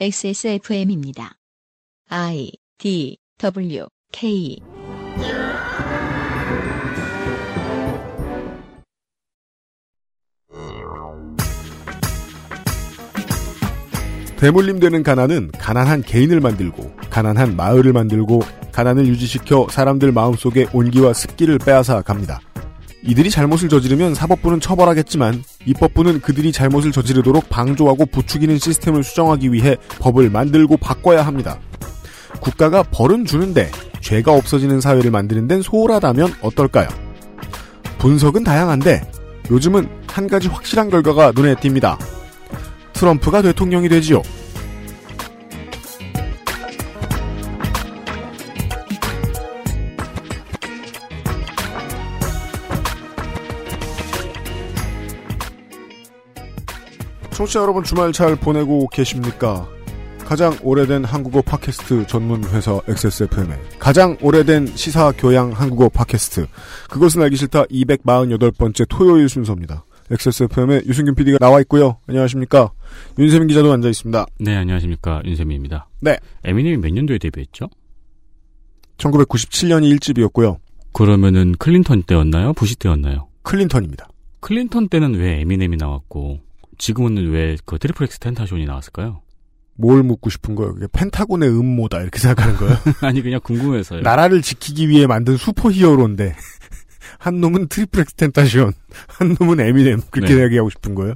[0.00, 1.38] XSFM입니다.
[2.08, 4.58] I D W K
[14.36, 18.40] 대물림 되는 가난은 가난한 개인을 만들고 가난한 마을을 만들고
[18.72, 22.40] 가난을 유지시켜 사람들 마음속에 온기와 습기를 빼앗아 갑니다.
[23.02, 30.30] 이들이 잘못을 저지르면 사법부는 처벌하겠지만 입법부는 그들이 잘못을 저지르도록 방조하고 부추기는 시스템을 수정하기 위해 법을
[30.30, 31.58] 만들고 바꿔야 합니다.
[32.40, 36.88] 국가가 벌은 주는데 죄가 없어지는 사회를 만드는 데는 소홀하다면 어떨까요?
[37.98, 39.02] 분석은 다양한데
[39.50, 41.98] 요즘은 한 가지 확실한 결과가 눈에 띕니다.
[42.92, 44.22] 트럼프가 대통령이 되지요.
[57.42, 59.68] 청취자 여러분 주말 잘 보내고 계십니까?
[60.24, 66.46] 가장 오래된 한국어 팟캐스트 전문 회사 XSFM의 가장 오래된 시사 교양 한국어 팟캐스트
[66.88, 69.84] 그것은 알기 싫다 248번째 토요일 순서입니다.
[70.10, 71.96] XSFM의 유승균 PD가 나와 있고요.
[72.06, 72.70] 안녕하십니까?
[73.18, 74.26] 윤세민 기자도 앉아 있습니다.
[74.38, 75.22] 네, 안녕하십니까.
[75.24, 75.88] 윤세민입니다.
[76.00, 76.18] 네.
[76.44, 77.68] 에미넴이 몇 년도에 데뷔했죠?
[78.98, 80.58] 1997년이 1집이었고요.
[80.92, 82.52] 그러면은 클린턴 때였나요?
[82.52, 83.26] 부시 때였나요?
[83.42, 84.08] 클린턴입니다.
[84.40, 86.51] 클린턴 때는 왜 에미넴이 나왔고
[86.82, 89.22] 지금은 왜 그 트리플 엑스 텐타션이 나왔을까요?
[89.76, 90.74] 뭘 묻고 싶은 거예요?
[90.74, 92.76] 그게 펜타곤의 음모다 이렇게 생각하는 거예요?
[93.02, 94.00] 아니 그냥 궁금해서요.
[94.00, 96.34] 나라를 지키기 위해 만든 슈퍼 히어로인데
[97.18, 98.72] 한 놈은 트리플 엑스텐타시온,
[99.06, 100.40] 한 놈은 에미넴 그렇게 네.
[100.40, 101.14] 이야기하고 싶은 거예요.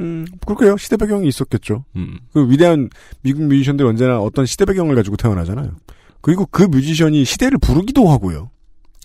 [0.00, 0.78] 음, 그렇게요.
[0.78, 1.84] 시대 배경이 있었겠죠.
[1.96, 2.88] 음, 그 위대한
[3.20, 5.72] 미국 뮤지션들 언제나 어떤 시대 배경을 가지고 태어나잖아요.
[6.22, 8.50] 그리고 그 뮤지션이 시대를 부르기도 하고요.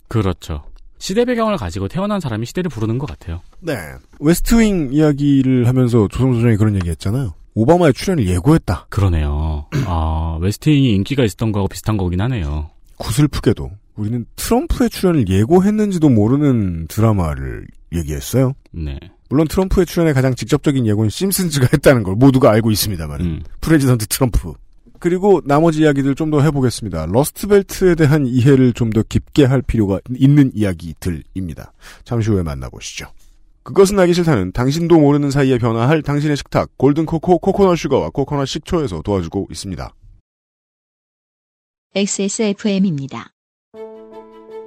[0.08, 0.64] 그렇죠.
[1.02, 3.42] 시대 배경을 가지고 태어난 사람이 시대를 부르는 것 같아요.
[3.60, 3.74] 네.
[4.20, 7.34] 웨스트윙 이야기를 하면서 조성주 소장이 그런 얘기 했잖아요.
[7.56, 8.86] 오바마의 출현을 예고했다.
[8.90, 9.66] 그러네요.
[9.88, 12.70] 아 웨스트윙이 인기가 있었던 거하고 비슷한 거긴 하네요.
[12.98, 18.54] 구슬프게도 우리는 트럼프의 출현을 예고했는지도 모르는 드라마를 얘기했어요.
[18.72, 19.00] 네.
[19.28, 23.22] 물론 트럼프의 출현에 가장 직접적인 예고는 심슨즈가 했다는 걸 모두가 알고 있습니다만.
[23.22, 23.44] 음.
[23.60, 24.54] President 트럼프.
[25.02, 27.08] 그리고 나머지 이야기들 좀 더 해보겠습니다.
[27.08, 31.74] 러스트벨트에 대한 이해를 좀 더 깊게 할 필요가 있는 이야기들입니다.
[32.06, 33.08] 잠시 후에 만나보시죠.
[33.64, 39.48] 그것은 알기 싫다는 당신도 모르는 사이에 변화할 당신의 식탁 골든코코 코코넛 슈가와 코코넛 식초에서 도와주고
[39.52, 39.94] 있습니다.
[41.96, 43.34] XSFM입니다.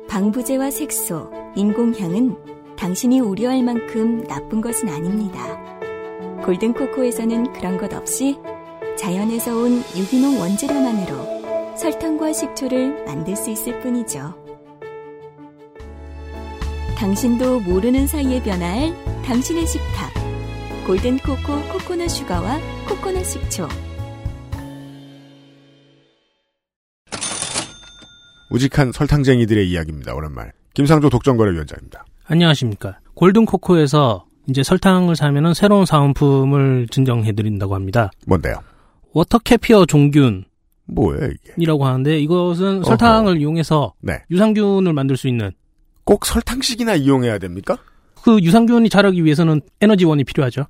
[0.08, 2.36] 방부제와 색소, 인공향은
[2.76, 5.40] 당신이 우려할 만큼 나쁜 것은 아닙니다.
[6.44, 8.36] 골든코코에서는 그런 것 없이
[9.04, 14.34] 자연에서 온 유기농 원재료만으로 설탕과 식초를 만들 수 있을 뿐이죠.
[16.96, 18.94] 당신도 모르는 사이에 변화할
[19.26, 20.10] 당신의 식탁.
[20.86, 23.68] 골든코코 코코넛 슈가와 코코넛 식초.
[28.50, 30.14] 우직한 설탕쟁이들의 이야기입니다.
[30.14, 30.52] 오랜만에.
[30.72, 32.06] 김상조 독점거래위원장입니다.
[32.24, 33.00] 안녕하십니까.
[33.12, 38.10] 골든코코에서 이제 설탕을 사면은 새로운 사은품을 증정해드린다고 합니다.
[38.26, 38.54] 뭔데요?
[39.14, 40.44] 워터캐피어 종균이라고
[40.86, 41.72] 뭐예요 이게?
[41.82, 44.22] 하는데 이것은 설탕을 이용해서 네.
[44.30, 45.52] 유산균을 만들 수 있는
[46.04, 47.78] 꼭 설탕식이나 이용해야 됩니까?
[48.22, 50.66] 그 유산균이 자라기 위해서는 에너지원이 필요하죠.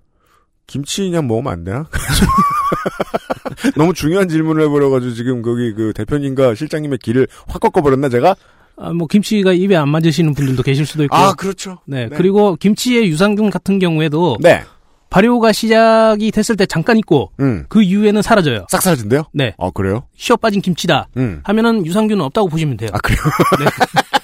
[0.66, 1.86] 김치 그냥 먹으면 안 되나?
[3.76, 8.34] 너무 중요한 질문을 해버려가지고 지금 거기 그 대표님과 실장님의 길을 확 꺾어버렸나 제가?
[8.76, 11.14] 아, 뭐 김치가 입에 안 맞으시는 분들도 계실 수도 있고.
[11.14, 11.78] 아 그렇죠.
[11.86, 14.64] 네, 그리고 김치의 유산균 같은 경우에도 네.
[15.14, 17.66] 발효가 시작이 됐을 때 잠깐 있고 음.
[17.68, 18.66] 그 이후에는 사라져요.
[18.68, 19.22] 싹 사라진대요?
[19.32, 20.02] 네, 아 그래요?
[20.16, 21.40] 쉬어 빠진 김치다 음.
[21.44, 22.90] 하면은 유산균은 없다고 보시면 돼요.
[22.92, 23.20] 아 그래요?
[23.60, 23.66] 네.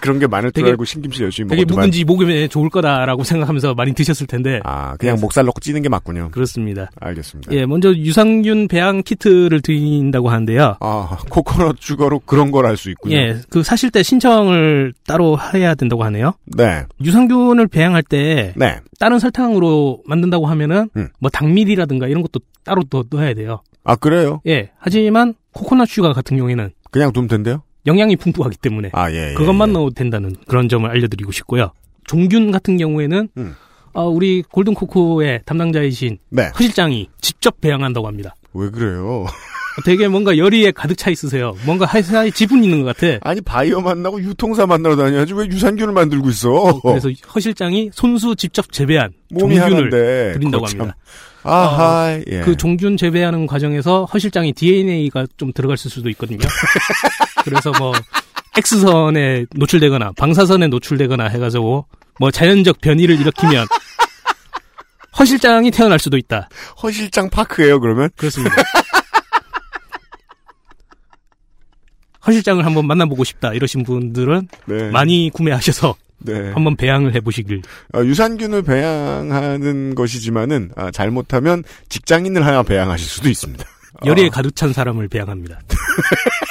[0.00, 1.82] 그런 게 많을 줄 되게- 알고 신김치 열심히 되게 먹었더만.
[1.86, 6.30] 묵은지 목에 좋을 거다라고 생각하면서 많이 드셨을 텐데 아 그냥 목살 넣고 찌는 게 맞군요.
[6.32, 6.90] 그렇습니다.
[7.00, 7.52] 알겠습니다.
[7.52, 10.76] 예, 먼저 유산균 배양 키트를 드린다고 하는데요.
[10.80, 13.16] 아 코코넛 sugar로 그런 걸할수 있군요.
[13.16, 16.32] 예, 그 사실 때 신청을 따로 해야 된다고 하네요.
[16.56, 16.84] 네.
[17.04, 18.80] 유산균을 배양할 때 네.
[18.98, 21.08] 다른 설탕으로 만든다고 하면은 음.
[21.18, 23.62] 뭐 당밀이라든가 이런 것도 따로 또 넣어야 돼요.
[23.84, 24.40] 아 그래요?
[24.46, 27.62] 예, 하지만 코코넛 sugar 같은 경우에는 그냥 두면 된대요?
[27.86, 29.30] 영양이 풍부하기 때문에 아 예.
[29.30, 29.72] 예, 그것만 예.
[29.72, 31.72] 넣어도 된다는 그런 점을 알려드리고 싶고요.
[32.04, 33.54] 종균 같은 경우에는 음.
[33.92, 36.50] 어, 우리 골든코코의 담당자이신 네.
[36.54, 38.34] 허 실장이 직접 배양한다고 합니다.
[38.52, 39.26] 왜 그래요?
[39.84, 41.54] 되게 뭔가 열의에 가득 차 있으세요.
[41.64, 43.18] 뭔가 회사에 지분 있는 것 같아.
[43.22, 46.80] 아니 바이오 만나고 유통사 만나러 다녀야지 왜 유산균을 만들고 있어?
[46.82, 49.90] 그래서 허 실장이 손수 직접 재배한 종균을
[50.34, 50.80] 드린다고 거참.
[50.80, 50.96] 합니다.
[51.42, 52.40] 아하, 예.
[52.40, 56.40] 그 종균 재배하는 과정에서 허 실장이 DNA가 좀 들어갔을 수도 있거든요.
[57.44, 57.92] 그래서 뭐
[58.58, 61.86] X선에 노출되거나 방사선에 노출되거나 해가지고
[62.18, 63.66] 뭐 자연적 변이를 일으키면
[65.18, 66.48] 허 실장이 태어날 수도 있다.
[66.82, 68.10] 허 실장 파크예요 그러면?
[68.16, 68.56] 그렇습니다.
[72.26, 74.90] 허 실장을 한번 만나보고 싶다 이러신 분들은 네.
[74.90, 76.50] 많이 구매하셔서 네.
[76.52, 77.62] 한번 배양을 해보시길.
[77.94, 83.64] 어, 유산균을 배양하는 것이지만은 아, 잘못하면 직장인을 하나 배양하실 수도 있습니다.
[84.04, 85.60] 열의에 어, 가득 찬 사람을 배양합니다.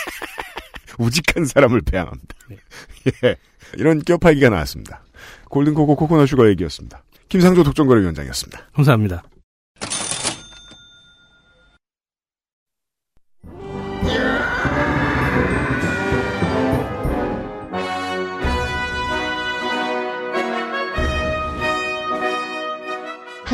[0.97, 2.35] 우직한 사람을 배양합니다.
[2.49, 2.57] 네.
[3.23, 3.35] 예.
[3.77, 5.03] 이런 껴파기가 나왔습니다.
[5.49, 7.03] 골든코코 코코넛 슈거 얘기였습니다.
[7.29, 8.59] 김상조 독점거래위원장이었습니다.
[8.73, 9.23] 감사합니다.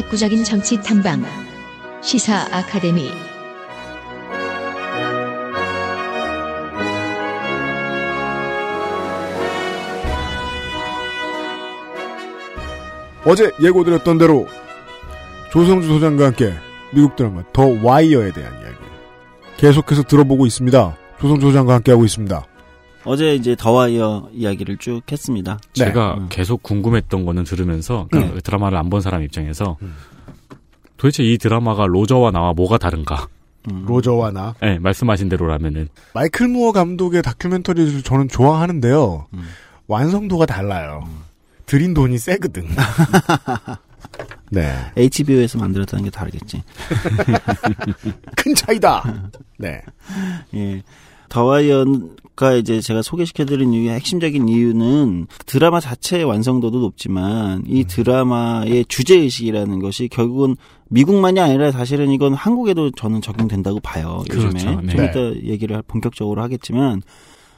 [0.05, 1.23] 학구적인 정치 탐방
[2.01, 3.09] 시사 아카데미
[13.25, 14.47] 어제 예고드렸던 대로
[15.51, 16.53] 조성주 소장과 함께
[16.93, 18.75] 미국 드라마 더 와이어에 대한 이야기
[19.57, 20.97] 계속해서 들어보고 있습니다.
[21.19, 22.54] 조성주 소장과 함께 하고 있습니다.
[23.05, 25.59] 어제 이제 더와이어 이야기를 쭉 했습니다.
[25.77, 25.85] 네.
[25.85, 26.27] 제가 음.
[26.29, 28.39] 계속 궁금했던 거는 들으면서 그러니까 음.
[28.43, 29.95] 드라마를 안 본 사람 입장에서 음.
[30.97, 33.27] 도대체 이 드라마가 로저와 나와 뭐가 다른가?
[33.71, 33.85] 음.
[33.87, 39.27] 로저와 나 네, 말씀하신 대로라면은 마이클 무어 감독의 다큐멘터리를 저는 좋아하는데요.
[39.33, 39.43] 음.
[39.87, 41.07] 완성도가 달라요.
[41.65, 42.67] 들인 돈이 세거든.
[44.51, 44.73] 네.
[44.97, 46.61] HBO에서 만들었다는 게 다르겠지.
[48.37, 49.03] 큰 차이다.
[49.57, 49.81] 네.
[50.53, 50.83] 예.
[51.29, 51.69] 더와이
[52.35, 59.79] 어가 이제 제가 소개시켜드린 이유의 핵심적인 이유는 드라마 자체의 완성도도 높지만 이 드라마의 주제 의식이라는
[59.79, 60.57] 것이 결국은
[60.89, 64.23] 미국만이 아니라 사실은 이건 한국에도 저는 적용된다고 봐요.
[64.29, 64.49] 요즘에.
[64.49, 64.81] 그렇죠.
[64.81, 64.95] 네.
[64.95, 67.01] 좀 이따 얘기를 본격적으로 하겠지만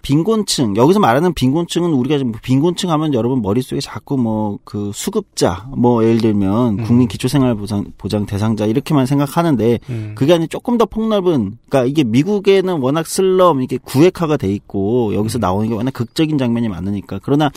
[0.08, 6.04] 빈곤층 여기서 말하는 빈곤층은 우리가 지금 빈곤층 하면 여러분 머릿속에 자꾸 뭐 그 수급자 뭐
[6.04, 9.80] 예를 들면 국민 기초생활보장 보장 대상자 이렇게만 생각하는데
[10.16, 15.40] 그게 아니라 조금 더 폭넓은 그러니까 이게 미국에는 워낙 슬럼 이게 구획화가 돼 있고 여기서
[15.40, 17.52] 나오는 게 워낙 극적인 장면이 많으니까 그러나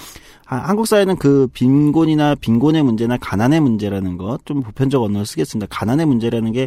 [0.46, 5.66] 아, 한국 사회는 그 빈곤이나 빈곤의 문제나 가난의 문제라는 것 좀 보편적 언어를 쓰겠습니다.
[5.70, 6.66] 가난의 문제라는 게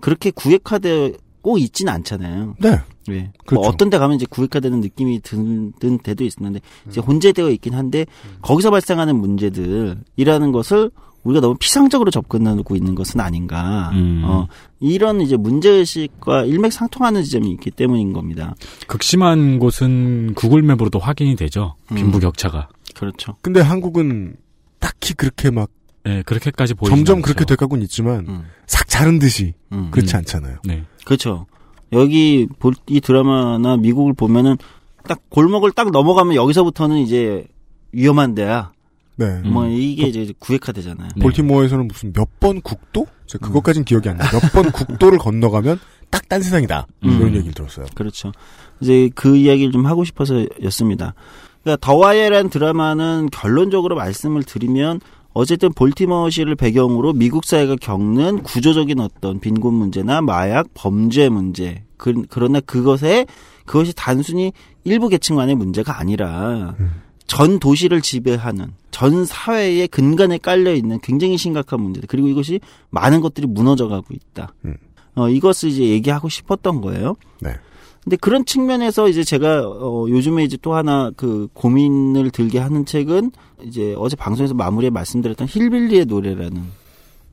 [0.00, 2.54] 그렇게 구획화되고 있지는 않잖아요.
[2.60, 2.78] 네.
[3.10, 3.30] 예.
[3.46, 3.60] 그렇죠.
[3.60, 8.06] 뭐 어떤 데 가면 이제 구획화되는 느낌이 든, 든 데도 있는데 이제 혼재되어 있긴 한데
[8.42, 10.90] 거기서 발생하는 문제들이라는 것을
[11.26, 13.90] 우리가 너무 피상적으로 접근하고 있는 것은 아닌가.
[13.94, 14.22] 음.
[14.24, 14.46] 어,
[14.78, 18.54] 이런 이제 문제의식과 일맥상통하는 지점이 있기 때문인 겁니다.
[18.86, 21.74] 극심한 곳은 구글맵으로도 확인이 되죠.
[21.90, 21.96] 음.
[21.96, 22.68] 빈부격차가.
[22.94, 23.36] 그렇죠.
[23.42, 24.36] 근데 한국은
[24.78, 25.68] 딱히 그렇게 막
[26.04, 27.24] 네, 그렇게까지 보이지 점점 않죠.
[27.24, 28.44] 그렇게 돼가곤 있지만 음.
[28.68, 29.90] 싹 자른 듯이 음.
[29.90, 30.18] 그렇지 음.
[30.18, 30.58] 않잖아요.
[30.64, 30.84] 네.
[31.04, 31.46] 그렇죠.
[31.92, 34.56] 여기 볼, 이 드라마나 미국을 보면은
[35.06, 37.46] 딱 골목을 딱 넘어가면 여기서부터는 이제
[37.92, 38.72] 위험한 데야.
[39.16, 39.24] 네.
[39.26, 39.52] 음.
[39.52, 41.08] 뭐 이게 이제 구획화되잖아요.
[41.16, 41.22] 네.
[41.22, 43.06] 볼티모어에서는 무슨 몇 번 국도?
[43.26, 44.28] 제가 그것까진 기억이 안 나요.
[44.32, 45.78] 몇 번 국도를 건너가면
[46.10, 46.86] 딱 딴 세상이다.
[47.04, 47.10] 음.
[47.18, 47.86] 이런 얘기를 들었어요.
[47.94, 48.32] 그렇죠.
[48.80, 51.14] 이제 그 이야기를 좀 하고 싶어서였습니다.
[51.62, 55.00] 그러니까 더와이어라는 드라마는 결론적으로 말씀을 드리면
[55.36, 62.58] 어쨌든 볼티머어시를 배경으로 미국 사회가 겪는 구조적인 어떤 빈곤 문제나 마약 범죄 문제 그, 그러나
[62.60, 63.26] 그것에
[63.66, 64.54] 그것이 단순히
[64.84, 66.74] 일부 계층만의 문제가 아니라
[67.26, 72.58] 전 도시를 지배하는 전 사회의 근간에 깔려 있는 굉장히 심각한 문제들 그리고 이것이
[72.88, 74.54] 많은 것들이 무너져가고 있다.
[74.64, 74.78] 음.
[75.16, 77.14] 어, 이것을 이제 얘기하고 싶었던 거예요.
[77.40, 77.50] 네.
[78.06, 83.32] 근데 그런 측면에서 이제 제가 어 요즘에 이제 또 하나 그 고민을 들게 하는 책은
[83.64, 86.62] 이제 어제 방송에서 마무리에 말씀드렸던 힐빌리의 노래라는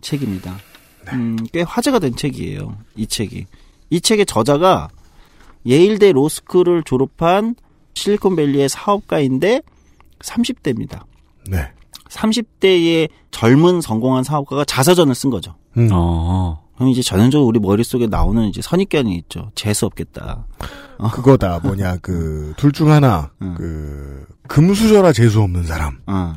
[0.01, 0.57] 책입니다.
[1.09, 2.75] 음, 꽤 화제가 된 책이에요.
[2.95, 3.45] 이 책이.
[3.91, 4.89] 이 책의 저자가
[5.67, 7.53] 예일대 로스쿨을 졸업한
[7.93, 9.61] 실리콘밸리의 사업가인데
[10.21, 11.03] 30대입니다.
[11.51, 11.69] 네.
[12.09, 15.53] 30대의 젊은 성공한 사업가가 자서전을 쓴 거죠.
[15.77, 15.87] 음.
[15.93, 16.62] 어.
[16.83, 19.51] 그럼 이제 전형적으로 우리 머릿속에 나오는 이제 선입견이 있죠.
[19.55, 20.45] 재수 없겠다.
[21.13, 21.59] 그거다.
[21.63, 23.55] 뭐냐, 그, 둘 중 하나, 음.
[23.57, 25.97] 그, 금수저라 재수 없는 사람.
[26.07, 26.33] 어.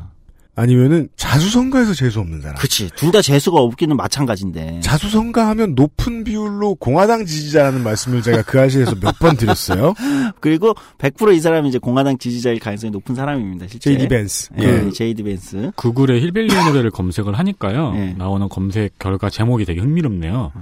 [0.58, 2.56] 아니면은 자수성가해서 재수 없는 사람.
[2.56, 2.88] 그치.
[2.96, 4.80] 둘 다 재수가 없기는 마찬가지인데.
[4.80, 9.92] 자수성가 하면 높은 비율로 공화당 지지자라는 말씀을 제가 그 아시에서 몇 번 드렸어요.
[10.40, 13.90] 그리고 100%이 사람이 이제 공화당 지지자일 가능성이 높은 사람입니다, 실제.
[13.90, 14.50] 제이디 밴스.
[14.58, 15.72] 예, 그, 제이디 밴스.
[15.76, 17.92] 구글에 힐빌리의 노래를 검색을 하니까요.
[17.92, 18.14] 네.
[18.18, 20.52] 나오는 검색 결과 제목이 되게 흥미롭네요.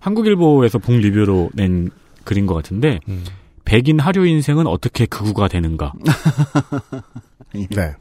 [0.00, 1.90] 한국일보에서 book review로 낸
[2.24, 3.24] 글인 것 같은데 음.
[3.64, 5.92] 백인 하류 인생은 어떻게 극우가 되는가?
[7.70, 7.94] 네.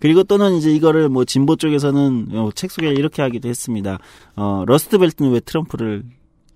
[0.00, 3.98] 그리고 또는 이제 이거를 뭐 진보 쪽에서는 어, 책 소개를 이렇게 하기도 했습니다.
[4.36, 6.04] 어, 러스트벨트는 왜 트럼프를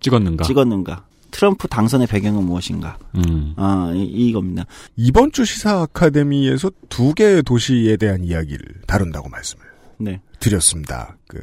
[0.00, 0.44] 찍었는가?
[0.44, 1.06] 찍었는가?
[1.30, 2.98] 트럼프 당선의 배경은 무엇인가?
[3.16, 3.54] 음.
[3.56, 4.64] 아, 이, 이겁니다.
[4.96, 9.64] 이번 주 시사 아카데미에서 두 개의 도시에 대한 이야기를 다룬다고 말씀을
[9.98, 10.20] 네.
[10.40, 11.16] 드렸습니다.
[11.28, 11.38] 그,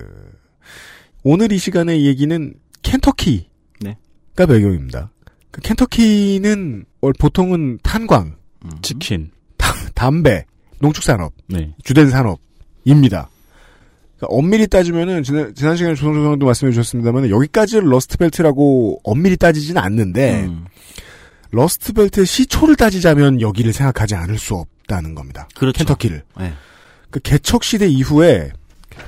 [1.24, 2.53] 오늘 이 시간의 얘기는
[2.84, 3.46] 켄터키가
[3.82, 3.98] 네.
[4.36, 5.12] 배경입니다.
[5.51, 8.70] 그 켄터키는 월- 보통은 탄광, 음.
[8.82, 9.32] 치킨.
[9.96, 10.46] 담배,
[10.79, 11.74] 농축산업, 네.
[11.83, 13.29] 주된 산업입니다.
[14.17, 20.45] 그러니까 엄밀히 따지면은 지난, 지난 시간에 조성주 선생도 말씀해 주셨습니다만 여기까지를 러스트벨트라고 엄밀히 따지지는 않는데
[20.45, 20.65] 음.
[21.51, 25.48] 러스트벨트의 시초를 따지자면 여기를 생각하지 않을 수 없다는 겁니다.
[25.55, 25.77] 그렇죠.
[25.77, 26.24] 켄터키를.
[26.38, 26.53] 네.
[27.09, 28.51] 그 개척 시대 이후에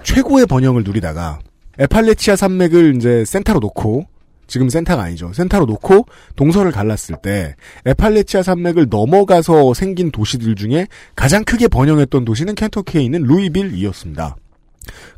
[0.04, 1.40] 최고의 번영을 누리다가
[1.78, 4.06] 애팔래치아 산맥을 이제 센터로 놓고
[4.52, 5.32] 지금 센터가 아니죠.
[5.32, 12.56] 센터로 놓고 동서를 갈랐을 때 애팔래치아 산맥을 넘어가서 생긴 도시들 중에 가장 크게 번영했던 도시는
[12.56, 14.36] 켄터키에 있는 루이빌이었습니다.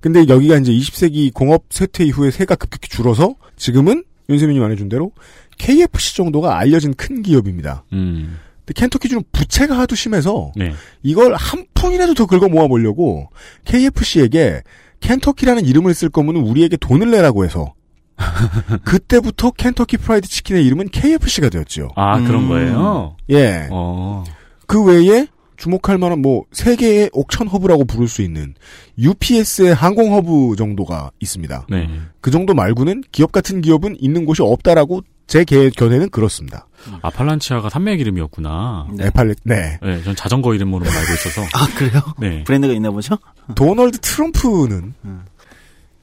[0.02, 5.12] 근데 여기가 이제 20세기 공업 쇠퇴 이후에 세가 급격히 줄어서 지금은 윤세민이 말해준 대로
[5.58, 7.86] KFC 정도가 알려진 큰 기업입니다.
[7.92, 8.38] 음.
[8.60, 10.74] 근데 켄터키주는 부채가 하도 심해서 네.
[11.02, 13.30] 이걸 한 푼이라도 더 긁어 모아보려고
[13.66, 14.62] KFC에게
[15.00, 17.74] 켄터키라는 이름을 쓸 거면 우리에게 돈을 내라고 해서
[18.84, 21.89] 그때부터 켄터키 프라이드 치킨의 이름은 KFC가 되었죠.
[21.96, 22.50] 아, 그런 음.
[22.50, 23.15] 거예요?
[23.29, 23.67] 예.
[23.72, 24.24] 어.
[24.67, 25.27] 그 외에
[25.58, 28.53] 주목할 만한 뭐 세계의 옥천 허브라고 부를 수 있는
[28.98, 31.67] UPS의 항공 허브 정도가 있습니다.
[31.70, 31.89] 네.
[32.22, 36.67] 그 정도 말고는 기업 같은 기업은 있는 곳이 없다라고 제 개- 견해는 그렇습니다.
[37.01, 38.88] 아팔란치아가 산맥 이름이었구나.
[38.98, 39.05] 네.
[39.08, 39.79] 애팔래 네.
[39.82, 41.41] 네, 전 자전거 이름으로만 알고 있어서.
[41.55, 42.01] 아 그래요?
[42.20, 42.43] 네.
[42.43, 43.17] 브랜드가 있나 보죠?
[43.55, 45.25] 도널드 트럼프는 음.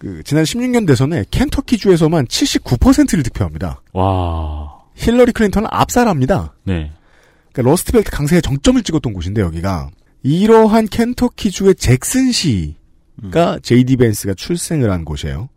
[0.00, 3.82] 그 지난 16년 대선에 켄터키 주에서만 79%를 득표합니다.
[3.92, 4.80] 와.
[4.94, 6.54] 힐러리 클린턴은 압살합니다.
[6.64, 6.90] 네.
[7.52, 9.90] 그러니까 러스트벨트 강세의 정점을 찍었던 곳인데 여기가
[10.22, 15.50] 이러한 켄터키 주의 잭슨 시가 제이디 밴스가 출생을 한 곳이에요.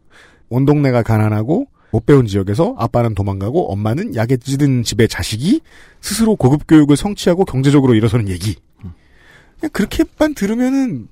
[0.49, 5.61] 온 동네가 가난하고 못 배운 지역에서 아빠는 도망가고 엄마는 약에 찌든 집의 자식이
[6.01, 8.57] 스스로 고급 교육을 성취하고 경제적으로 일어서는 얘기.
[8.77, 11.07] 그냥 그렇게만 들으면은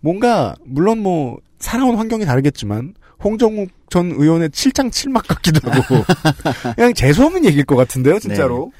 [0.00, 6.04] 뭔가 물론 뭐 살아온 환경이 다르겠지만 홍정욱 전 의원의 7장 7막 같기도 하고
[6.76, 8.70] 그냥 재수없는 얘기일 것 같은데요, 진짜로.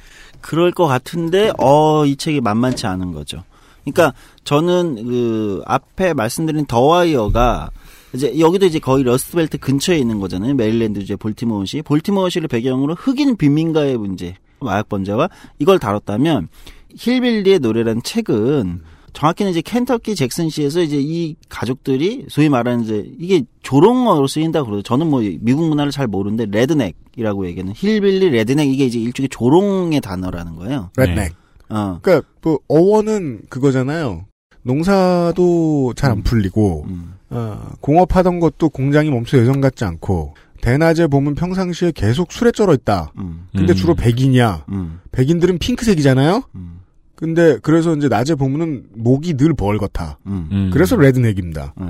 [0.41, 3.43] 그럴 것 같은데 어 이 책이 만만치 않은 거죠.
[3.85, 7.71] 그러니까 저는 그 앞에 말씀드린 더와이어가
[8.15, 10.55] 이제 여기도 이제 거의 러스트벨트 근처에 있는 거잖아요.
[10.55, 11.83] 메릴랜드주의 볼티모어시.
[11.83, 16.49] 볼티모어시를 배경으로 흑인 빈민가의 문제, 마약 범죄와 이걸 다뤘다면
[16.97, 24.27] 힐빌리의 노래라는 책은 정확히는 이제 켄터키 잭슨시에서 이제 이 가족들이 소위 말하는 이제 이게 조롱어로
[24.27, 24.83] 쓰인다 그러죠.
[24.83, 30.57] 저는 뭐 미국 문화를 잘 모르는데 redneck이라고 얘기하는 hillbilly redneck 이게 이제 일종의 조롱의 단어라는
[30.57, 30.91] 거예요.
[30.97, 31.35] redneck.
[31.69, 31.99] 어.
[32.03, 34.27] 그러니까 뭐 어원은 그거잖아요.
[34.62, 37.15] 농사도 잘 안 풀리고 음.
[37.31, 43.12] 어, 공업하던 것도 공장이 멈춰 예전 같지 않고 대낮에 보면 평상시에 계속 술에 쩔어 있다.
[43.19, 43.47] 음.
[43.55, 43.77] 근데 음.
[43.77, 44.65] 주로 백인이야.
[44.71, 45.00] 음.
[45.12, 46.43] 백인들은 핑크색이잖아요.
[46.55, 46.77] 음.
[47.19, 50.19] 근데 그래서 이제 낮에 보면은 목이 늘 벌겋다.
[50.27, 50.49] 음.
[50.53, 50.71] 음.
[50.73, 51.75] 그래서 레드넥입니다.
[51.77, 51.87] 네.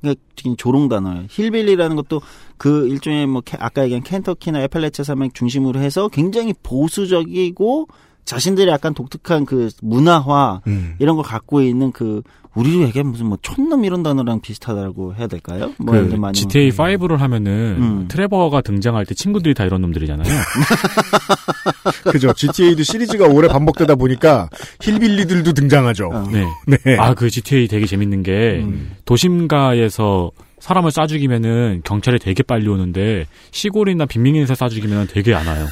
[0.00, 1.24] 그러니까 지금 조롱 단어예요.
[1.28, 2.20] 힐빌리라는 것도
[2.56, 7.88] 그 일종의 뭐 캐- 아까 얘기한 켄터키나 에팔레차 산맥 중심으로 해서 굉장히 보수적이고
[8.24, 10.94] 자신들의 약간 독특한 그 문화화 음.
[11.00, 12.22] 이런 걸 갖고 있는 그
[12.58, 15.72] 우리로 얘기하면 무슨 뭐 촌놈 이런 단어랑 비슷하다고 해야 될까요?
[15.78, 18.08] 뭐 예를 그 GTA 5를 하면은 음.
[18.08, 20.26] 트레버가 등장할 때 친구들이 다 이런 놈들이잖아요.
[22.10, 22.32] 그죠.
[22.32, 24.48] GTA도 시리즈가 오래 반복되다 보니까
[24.80, 26.10] 힐빌리들도 등장하죠.
[26.12, 26.28] 어.
[26.32, 26.44] 네.
[26.66, 26.96] 네.
[26.98, 28.96] 아, 그 GTA 되게 재밌는 게 음.
[29.04, 35.66] 도심가에서 사람을 쏴 죽이면은 경찰이 되게 빨리 오는데 시골이나 빈민에서 쏴 죽이면 되게 안 와요.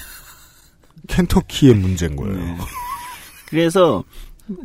[1.09, 2.37] 켄터키의 문제인 거예요.
[2.37, 2.57] 네.
[3.49, 4.05] 그래서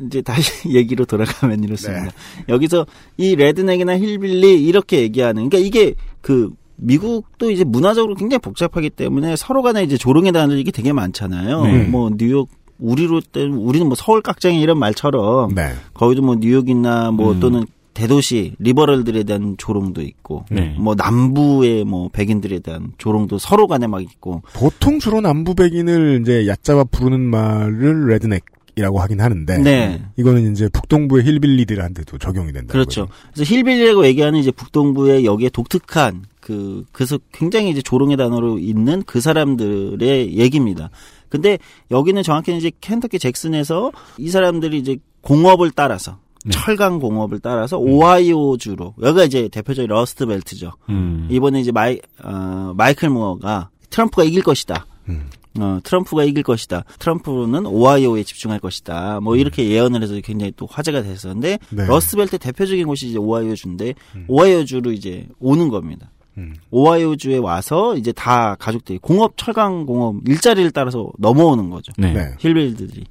[0.05, 2.05] 이제 다시 얘기로 돌아가면 이렇습니다.
[2.05, 2.09] 네.
[2.49, 2.85] 여기서
[3.17, 9.61] 이 redneck이나 hillbilly 이렇게 얘기하는 그러니까 이게 그 미국도 이제 문화적으로 굉장히 복잡하기 때문에 서로
[9.61, 11.63] 간에 이제 조롱의 단어들이 되게 많잖아요.
[11.63, 11.83] 네.
[11.83, 15.73] 뭐 뉴욕 우리로 때는 우리는 뭐 서울 깍쟁이 이런 말처럼 네.
[15.93, 17.39] 거기도 뭐 뉴욕이나 뭐 음.
[17.39, 20.75] 또는 대도시 liberal들에 대한 조롱도 있고 네.
[20.79, 26.47] 뭐 남부의 뭐 백인들에 대한 조롱도 서로 간에 막 있고 보통 주로 남부 백인을 이제
[26.47, 28.43] 얕잡아 부르는 말을 redneck
[28.75, 30.03] 이라고 하긴 하는데 네.
[30.17, 32.71] 이거는 이제 북동부의 hillbilly들한테도 적용이 된다.
[32.71, 33.07] 그렇죠.
[33.33, 39.21] 그래서 hillbilly라고 얘기하는 이제 북동부의 여기에 독특한 그 그래서 굉장히 이제 조롱의 단어로 있는 그
[39.21, 40.89] 사람들의 얘기입니다.
[41.29, 41.57] 근데
[41.91, 46.51] 여기는 정확히는 이제 켄터키 잭슨에서 이 사람들이 이제 공업을 따라서 네.
[46.51, 47.87] 철강 공업을 따라서 음.
[47.87, 50.73] 오하이오주로 여기가 이제 대표적인 러스트 벨트죠.
[50.89, 51.27] 음.
[51.29, 54.85] 이번에 이제 마이 어, 마이클 무어가 트럼프가 이길 것이다.
[55.09, 55.29] 음.
[55.59, 56.83] 어, 트럼프가 이길 것이다.
[56.99, 59.19] 트럼프는 오하이오에 집중할 것이다.
[59.21, 61.85] 뭐 이렇게 예언을 해서 굉장히 또 화제가 됐었는데 네.
[61.85, 64.25] 러스트벨트 대표적인 곳이 이제 오하이오 주인데 음.
[64.27, 66.09] 오하이오 주로 이제 오는 겁니다.
[66.37, 66.55] 음.
[66.69, 71.91] 오하이오 주에 와서 이제 다 가족들이 공업 철강 공업 일자리를 따라서 넘어오는 거죠.
[71.97, 72.13] 네.
[72.13, 72.33] 네.
[72.39, 73.03] hillbilly들이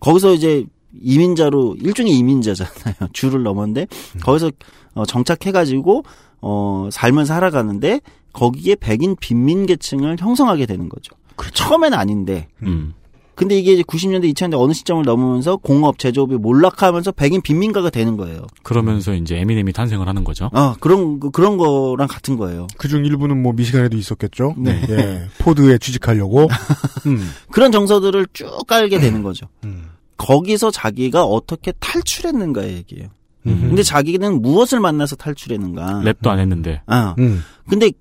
[0.00, 0.64] 거기서 이제
[1.00, 2.94] 이민자로 일종의 이민자잖아요.
[3.12, 3.86] 주를 넘었는데
[4.22, 4.50] 거기서
[4.94, 6.02] 어, 정착해가지고
[6.40, 8.00] 어, 삶을 살아가는데
[8.32, 11.14] 거기에 백인 빈민 계층을 형성하게 되는 거죠.
[11.52, 12.48] 처음엔 아닌데.
[12.62, 12.94] 음.
[13.34, 18.42] 근데 이게 이제 90년대, 2000년대 어느 시점을 넘으면서 공업, 제조업이 몰락하면서 백인 빈민가가 되는 거예요.
[18.64, 20.50] 그러면서 이제 에미넴이 탄생을 하는 거죠.
[20.52, 22.66] 아, 그런, 그- 그런 거랑 같은 거예요.
[22.78, 24.54] 그중 일부는 뭐 미시간에도 있었겠죠.
[24.58, 24.82] 네.
[24.88, 25.26] 예.
[25.38, 26.48] 포드에 취직하려고.
[27.06, 27.30] 음.
[27.52, 29.46] 그런 정서들을 쭉 깔게 되는 거죠.
[29.62, 29.84] 음.
[30.16, 33.06] 거기서 자기가 어떻게 탈출했는가의 얘기예요.
[33.46, 33.66] 음.
[33.68, 36.02] 근데 자기는 무엇을 만나서 탈출했는가.
[36.04, 36.82] 랩도 안 했는데.
[36.86, 37.44] 아, 음.
[37.68, 37.92] 근데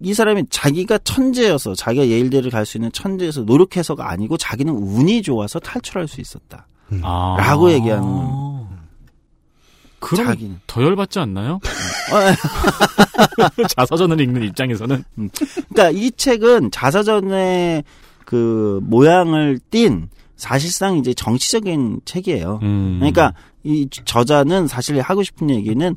[0.00, 5.58] 이 사람이 자기가 천재여서 자기가 예일대를 갈 수 있는 천재여서 노력해서가 아니고 자기는 운이 좋아서
[5.58, 6.66] 탈출할 수 있었다.
[7.02, 7.36] 아.
[7.38, 8.76] 라고 얘기하는 겁니다.
[9.98, 10.60] 그럼 자기는.
[10.66, 11.54] 더 열받지 않나요?
[12.12, 15.02] 어, 자서전을 읽는 입장에서는.
[15.70, 17.84] 그러니까 이 책은 자서전의
[18.24, 22.60] 그 모양을 띈 사실상 이제 정치적인 책이에요.
[22.62, 22.96] 음.
[22.98, 23.32] 그러니까
[23.64, 25.96] 이 저자는 사실 하고 싶은 얘기는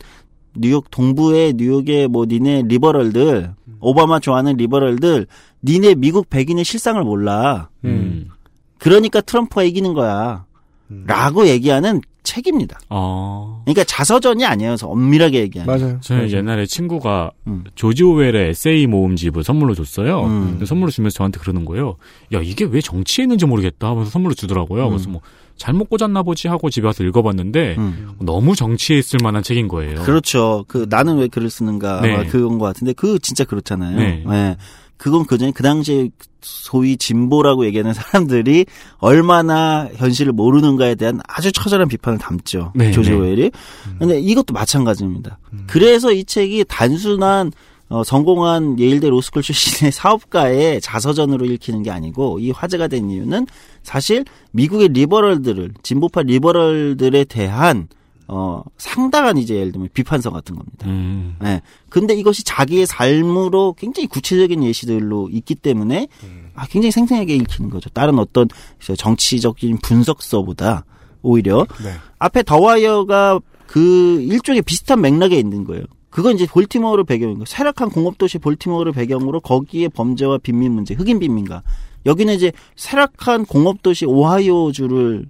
[0.55, 5.27] 뉴욕 동부의 뉴욕의 뭐 니네 리버럴들 오바마 좋아하는 리버럴들
[5.63, 7.69] 니네 미국 백인의 실상을 몰라.
[7.85, 8.29] 음.
[8.77, 10.45] 그러니까 트럼프가 이기는 거야.
[10.91, 11.03] 음.
[11.05, 12.79] 라고 얘기하는 책입니다.
[12.89, 13.61] 어.
[13.65, 14.43] 그러니까 자서전이.
[14.59, 15.73] 그래서 엄밀하게 얘기하는.
[15.79, 15.99] 맞아요.
[16.01, 17.63] 저는 옛날에 친구가 음.
[17.75, 20.23] 조지 오웰의 에세이 모음집을 선물로 줬어요.
[20.25, 20.61] 음.
[20.65, 21.95] 선물로 주면서 저한테 그러는 거예요.
[22.33, 24.85] 야, 이게 왜 정치에 있는지 모르겠다 하면서 선물로 주더라고요.
[24.85, 24.89] 음.
[24.89, 25.21] 그래서 뭐
[25.59, 28.11] 잘못 꽂았나 보지 하고 집에 와서 읽어봤는데 음.
[28.19, 30.01] 너무 정치에 있을 만한 책인 거예요.
[30.03, 30.65] 그렇죠.
[30.67, 32.25] 그 나는 왜 글을 쓰는가 네.
[32.25, 33.97] 그건 것 같은데 그 진짜 그렇잖아요.
[33.97, 34.23] 네.
[34.27, 34.57] 예.
[34.97, 36.09] 그건 그전에 그 당시에
[36.41, 38.65] 소위 진보라고 얘기하는 사람들이
[38.97, 42.73] 얼마나 현실을 모르는가에 대한 아주 처절한 비판을 담죠.
[42.75, 43.15] 네, 조지 네.
[43.15, 43.51] 오웰이.
[43.97, 45.39] 근데 이것도 마찬가지입니다.
[45.67, 47.51] 그래서 이 책이 단순한
[47.89, 53.47] 어, 성공한 예일대 로스쿨 출신의 사업가의 자서전으로 읽히는 게 아니고 이 화제가 된 이유는
[53.83, 57.87] 사실 미국의 리버럴들을 진보파 리버럴들에 대한
[58.31, 60.87] 어 상당한 이제 예를 들면 비판성 같은 겁니다.
[60.87, 61.35] 음.
[61.43, 61.61] 예.
[61.89, 66.07] 근데 이것이 자기의 삶으로 굉장히 구체적인 예시들로 있기 때문에
[66.53, 67.89] 아, 굉장히 생생하게 읽히는 거죠.
[67.89, 68.47] 다른 어떤
[68.95, 70.85] 정치적인 분석서보다
[71.23, 71.93] 오히려 네.
[72.19, 75.83] 앞에 더와이어가 그 일종의 비슷한 맥락에 있는 거예요.
[76.09, 77.45] 그건 이제 볼티모어를 배경인 거예요.
[77.45, 81.61] 쇠락한 공업도시 볼티모어를 배경으로 거기에 범죄와 빈민 문제, 흑인 빈민가.
[82.05, 85.25] 여기는 이제 쇠락한 공업도시 오하이오주를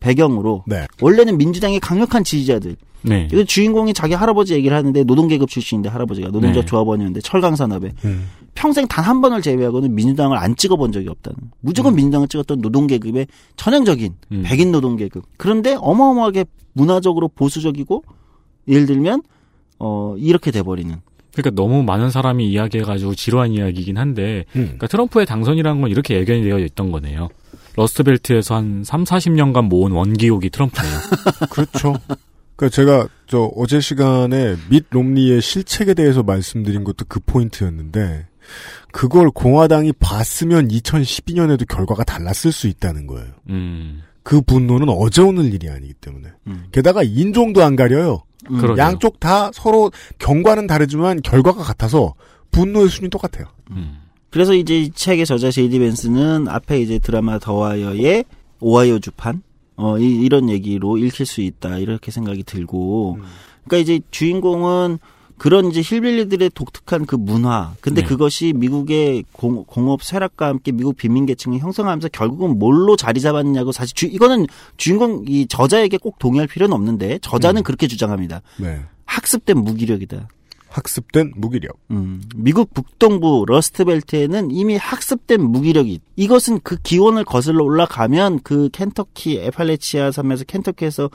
[0.00, 0.86] 배경으로 네.
[1.00, 3.28] 원래는 민주당의 강력한 지지자들 네.
[3.32, 6.66] 이거 주인공이 자기 할아버지 얘기를 하는데 노동계급 출신인데 할아버지가 노동자 네.
[6.66, 8.26] 조합원이었는데 철강산업에 음.
[8.54, 11.50] 평생 단 한 번을 제외하고는 민주당을 안 찍어본 적이 없다는 음.
[11.60, 14.42] 무조건 민주당을 찍었던 노동계급의 전형적인 음.
[14.44, 18.04] 백인 노동계급 그런데 어마어마하게 문화적으로 보수적이고
[18.68, 19.22] 예를 들면
[19.82, 20.96] 어 이렇게 돼버리는
[21.34, 24.64] 그러니까 너무 많은 사람이 이야기해가지고 지루한 이야기이긴 한데, 음.
[24.64, 27.28] 그러니까 트럼프의 당선이라는 건 이렇게 예견이 되어 있던 거네요.
[27.76, 30.92] 러스트벨트에서 한 3, 40년간 모은 원기옥이 트럼프네요.
[31.50, 31.94] 그렇죠.
[32.56, 38.26] 그러니까 제가 저 어제 시간에 밋 롬리의 실책에 대해서 말씀드린 것도 그 포인트였는데
[38.92, 43.28] 그걸 공화당이 봤으면 2012년에도 결과가 달랐을 수 있다는 거예요.
[43.48, 44.02] 음.
[44.22, 46.28] 그 분노는 어제 오늘 일이 아니기 때문에.
[46.46, 46.64] 음.
[46.72, 48.22] 게다가 인종도 안 가려요.
[48.50, 48.78] 음.
[48.78, 52.14] 양쪽 다 서로 경과는 다르지만 결과가 같아서
[52.50, 53.46] 분노의 수준이 똑같아요.
[53.70, 53.98] 음.
[54.30, 58.24] 그래서 이제 이 책의 저자 제이디 벤스는 앞에 이제 드라마 더와이어의
[58.60, 59.42] 오하이오 주판
[59.76, 63.18] 어 이, 런 얘기로 읽힐 수 있다 이렇게 생각이 들고
[63.64, 64.98] 그러니까 이제 주인공은
[65.42, 68.06] 그런 이제 힐빌리들의 독특한 그 문화 근데 네.
[68.06, 73.92] 그것이 미국의 공, 공업 쇠락과 함께 미국 빈민 계층이 형성하면서 결국은 뭘로 자리 잡았냐고 사실
[73.92, 78.82] 주, 이거는 주인공 이 저자에게 꼭 동의할 필요는 없는데 저자는 그렇게 주장합니다 네.
[79.04, 80.28] 학습된 무기력이다
[80.68, 81.76] 학습된 무기력.
[81.90, 90.12] 음, 미국 북동부 러스트벨트에는 이미 학습된 무기력이 이것은 그 기원을 거슬러 올라가면 그 켄터키 에팔레치아
[90.12, 91.10] 섬에서 켄터키에서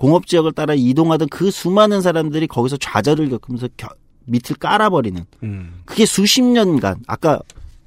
[0.00, 3.90] 공업 지역을 따라 이동하던 그 수많은 사람들이 거기서 좌절을 겪으면서 겨-
[4.24, 5.74] 밑을 깔아버리는 음.
[5.84, 7.38] 그게 수십 년간 아까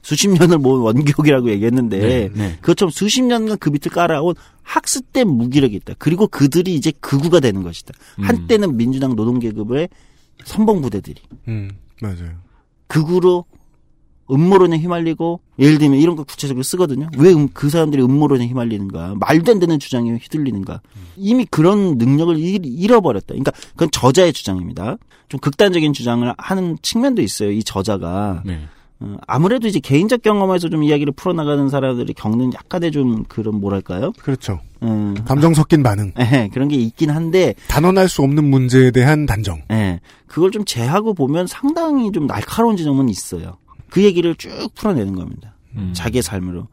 [0.03, 2.57] 수십 년을 모은 원기옥이라고 얘기했는데 네, 네.
[2.61, 5.95] 그것처럼 수십 년간 그 밑을 깔아온 학습된 무기력이 있다.
[5.97, 7.93] 그리고 그들이 이제 극우가 되는 것이다.
[8.19, 8.25] 음.
[8.25, 9.89] 한때는 민주당 노동계급의
[10.45, 11.71] 선봉 부대들이 음.
[11.99, 12.29] 맞아요.
[12.89, 13.45] 극우로
[14.31, 17.09] 음모론에 휘말리고 예를 들면 이런 거 구체적으로 쓰거든요.
[17.17, 19.15] 왜 그 사람들이 음모론에 휘말리는가?
[19.19, 20.81] 말도 안 되는 주장에 휘둘리는가?
[21.17, 23.27] 이미 그런 능력을 잃- 잃어버렸다.
[23.29, 24.97] 그러니까 그건 저자의 주장입니다.
[25.29, 27.51] 좀 극단적인 주장을 하는 측면도 있어요.
[27.51, 28.59] 이 저자가 네.
[28.99, 34.13] 어, 아무래도 이제 개인적 경험에서 좀 이야기를 풀어나가는 사람들이 겪는 약간의 좀 그런 뭐랄까요?
[34.19, 34.59] 그렇죠.
[34.83, 36.13] 음, 감정 섞인 반응.
[36.17, 39.61] 에, 그런 게 있긴 한데 단언할 수 없는 문제에 대한 단정.
[39.71, 39.99] 예.
[40.27, 43.57] 그걸 좀 제하고 보면 상당히 좀 날카로운 지점은 있어요.
[43.93, 45.53] 그 얘기를 쭉 풀어내는 겁니다.
[45.75, 45.91] 음.
[45.93, 46.67] 자기의 삶으로.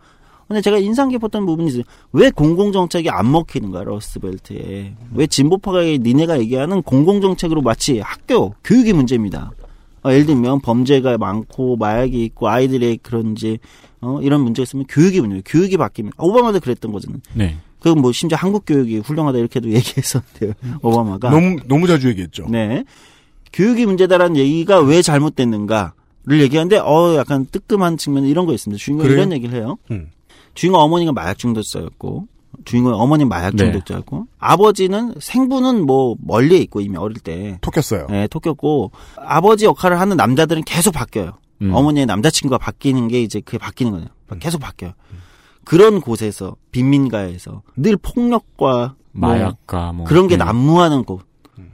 [0.49, 1.83] 근데 제가 인상 깊었던 부분이 있어요.
[2.13, 4.95] 왜 공공정책이 안 먹히는 거야, 러스트벨트에.
[5.13, 9.53] 왜 진보파가, 니네가 얘기하는 공공정책으로 마치 학교, 교육이 문제입니다.
[10.03, 13.59] 어, 예를 들면 범죄가 많고 마약이 있고 아이들의 그런 이제
[14.01, 15.43] 어, 이런 문제가 있으면 교육이 문제.
[15.45, 17.21] 교육이 바뀌면 아, 오바마도 그랬던 거잖아요.
[17.35, 17.59] 네.
[17.81, 20.55] 그건 뭐 심지어 한국 교육이 훌륭하다 이렇게도 얘기했었는데요.
[20.81, 21.29] 오바마가.
[21.29, 22.47] 너무 너무 자주 얘기했죠.
[22.49, 22.85] 네.
[23.53, 25.93] 교육이 문제다라는 얘기가 왜 잘못됐는가
[26.27, 28.79] 를 얘기하는데 어 약간 뜨끔한 측면 이런 거 있습니다.
[28.79, 29.23] 주인공이 그래요?
[29.23, 29.79] 이런 얘기를 해요.
[29.91, 30.11] 음.
[30.55, 32.27] 주인공 어머니가 마약 중독자였고
[32.67, 33.65] 주인공 어머니 마약 네.
[33.65, 38.09] 중독자였고 아버지는 생부는 뭐 멀리에 있고 이미 어릴 때 톡했어요.
[38.11, 41.39] 네, 토꼈고 아버지 역할을 하는 남자들은 계속 바뀌어요.
[41.63, 41.73] 음.
[41.75, 44.07] 어머니의 남자친구가 바뀌는 게 이제 그게 바뀌는 거예요.
[44.41, 44.93] 계속 바뀌어요.
[45.65, 50.45] 그런 곳에서 빈민가에서 늘 폭력과 뭐 마약과 뭐 그런 게 네.
[50.45, 51.23] 난무하는 곳,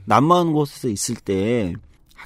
[0.05, 1.75] 난무하는 곳에서 있을 때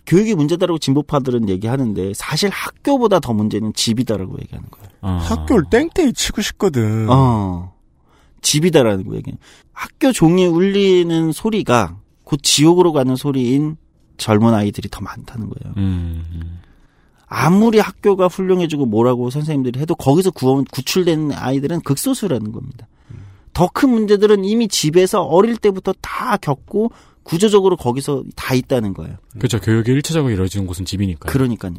[0.06, 4.88] 교육이 문제다라고 진보파들은 얘기하는데 사실 학교보다 더 문제는 집이다라고 얘기하는 거예요.
[5.02, 5.18] 어.
[5.22, 7.08] 학교를 땡땡이 치고 싶거든.
[7.10, 7.74] 어,
[8.42, 9.38] 집이다라는 거 얘기해요.
[9.72, 13.76] 학교 종이 울리는 소리가 곧 지옥으로 가는 소리인
[14.16, 15.74] 젊은 아이들이 더 많다는 거예요.
[15.78, 16.60] 음, 음.
[17.26, 22.88] 아무리 학교가 훌륭해지고 뭐라고 선생님들이 해도 거기서 구원, 구출된 아이들은 극소수라는 겁니다.
[23.52, 29.16] 더 큰 문제들은 이미 집에서 어릴 때부터 다 겪고 구조적으로 거기서 다 있다는 거예요.
[29.38, 29.60] 그렇죠.
[29.60, 31.30] 교육이 일차적으로 이루어지는 곳은 집이니까요.
[31.30, 31.74] 그러니까요.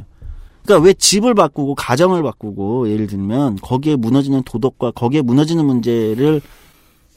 [0.64, 6.42] 그러니까 왜 집을 바꾸고 가정을 바꾸고 예를 들면 거기에 무너지는 도덕과 거기에 무너지는 문제를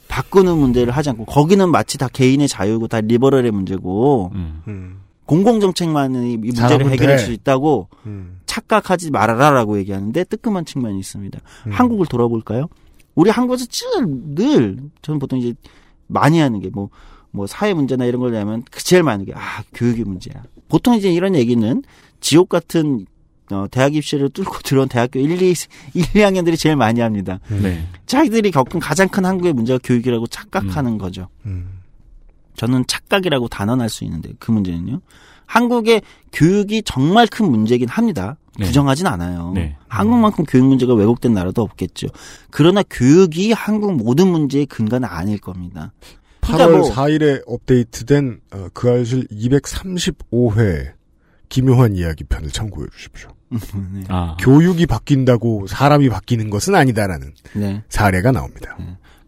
[0.08, 4.62] 바꾸는 문제를 하지 않고 거기는 마치 다 개인의 자유고 다 리버럴의 문제고 음.
[4.68, 7.24] 음, 공공정책만이 이 문제를 해결할 돼.
[7.24, 11.38] 수 있다고 음, 착각하지 말아라라고 얘기하는데 뜨끔한 측면이 있습니다.
[11.66, 11.72] 음.
[11.72, 12.68] 한국을 돌아볼까요?
[13.14, 13.66] 우리 한국에서
[14.34, 15.54] 늘 저는 보통 이제
[16.06, 16.88] 많이 하는 게 뭐
[17.34, 20.42] 뭐 사회 문제나 이런 걸 내면 그 제일 많은 게 아 교육이 문제야.
[20.68, 21.82] 보통 이제 이런 얘기는
[22.20, 23.06] 지옥 같은
[23.50, 25.54] 어, 대학 입시를 뚫고 들어온 대학교 1, 2, 1,
[26.02, 27.40] 2학년들이 제일 많이 합니다.
[27.48, 27.86] 네.
[28.06, 31.28] 자기들이 겪은 가장 큰 한국의 문제가 교육이라고 착각하는 거죠.
[31.44, 31.80] 음.
[32.56, 35.00] 저는 착각이라고 단언할 수 있는데 그 문제는요.
[35.46, 38.36] 한국의 교육이 정말 큰 문제긴 합니다.
[38.58, 38.66] 네.
[38.66, 39.50] 부정하진 않아요.
[39.54, 39.76] 네.
[39.88, 42.06] 한국만큼 교육 문제가 왜곡된 나라도 없겠죠.
[42.50, 45.92] 그러나 교육이 한국 모든 문제의 근간은 아닐 겁니다.
[46.44, 50.92] 8월 그러니까 뭐- 4일에 업데이트된 어, 그 알실 235회
[51.48, 53.30] 기묘한 이야기 편을 참고해 주십시오.
[53.50, 54.04] 네.
[54.08, 54.36] 아.
[54.40, 57.82] 교육이 바뀐다고 사람이 바뀌는 것은 아니다라는 네.
[57.88, 58.76] 사례가 나옵니다.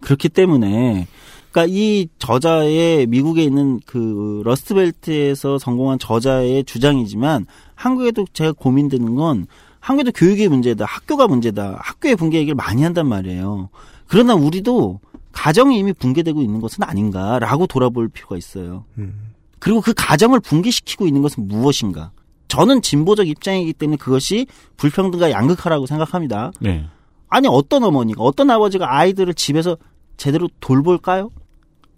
[0.01, 1.07] 그렇기 때문에
[1.51, 9.47] 그러니까 이 저자의 미국에 있는 그 러스트벨트에서 성공한 저자의 주장이지만 한국에도 제가 고민되는 건
[9.81, 13.69] 한국에도 교육이 문제다, 학교가 문제다, 학교의 붕괴 얘기를 많이 한단 말이에요.
[14.09, 15.01] 그러나 우리도
[15.37, 18.85] 가정이 이미 붕괴되고 있는 것은 아닌가라고 돌아볼 필요가 있어요.
[18.97, 19.33] 음.
[19.59, 22.11] 그리고 그 가정을 붕괴시키고 있는 것은 무엇인가?
[22.49, 24.47] 저는 진보적 입장이기 때문에 그것이
[24.79, 26.53] 불평등과 양극화라고 생각합니다.
[26.59, 26.87] 네.
[27.29, 29.77] 아니 어떤 어머니가 어떤 아버지가 아이들을 집에서
[30.17, 31.31] 제대로 돌볼까요?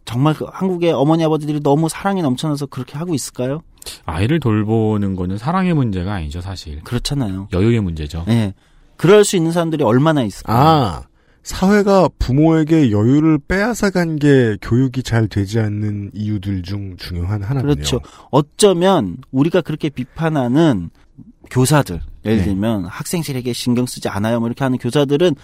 [0.04, 3.62] 정말 그 한국의 어머니 아버지들이 너무 사랑이 넘쳐나서 그렇게 하고 있을까요?
[4.04, 6.82] 아이를 돌보는 거는 사랑의 문제가 아니죠, 사실.
[6.82, 7.48] 그렇잖아요.
[7.52, 8.24] 여유의 문제죠.
[8.28, 8.54] 예.
[8.96, 10.56] 그럴 수 있는 사람들이 얼마나 있을까요?
[10.56, 11.02] 아,
[11.42, 17.74] 사회가 부모에게 여유를 빼앗아간 게 교육이 잘 되지 않는 이유들 중 중요한 하나군요.
[17.74, 18.00] 그렇죠.
[18.30, 20.90] 어쩌면 우리가 그렇게 비판하는
[21.50, 22.44] 교사들, 예를 네.
[22.44, 25.34] 들면 학생들에게 신경 쓰지 않아요, 뭐 이렇게 하는 교사들은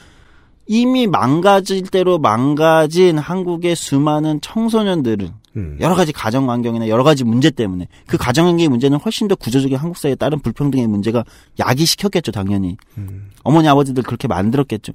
[0.66, 5.76] 이미 망가질 대로 망가진 한국의 수많은 청소년들은 음.
[5.80, 9.76] 여러 가지 가정 환경이나 여러 가지 문제 때문에 그 가정 환경의 문제는 훨씬 더 구조적인
[9.76, 11.24] 한국 사회에 따른 불평등의 문제가
[11.58, 12.76] 야기시켰겠죠, 당연히.
[12.98, 13.30] 음.
[13.42, 14.92] 어머니 아버지들 그렇게 만들었겠죠.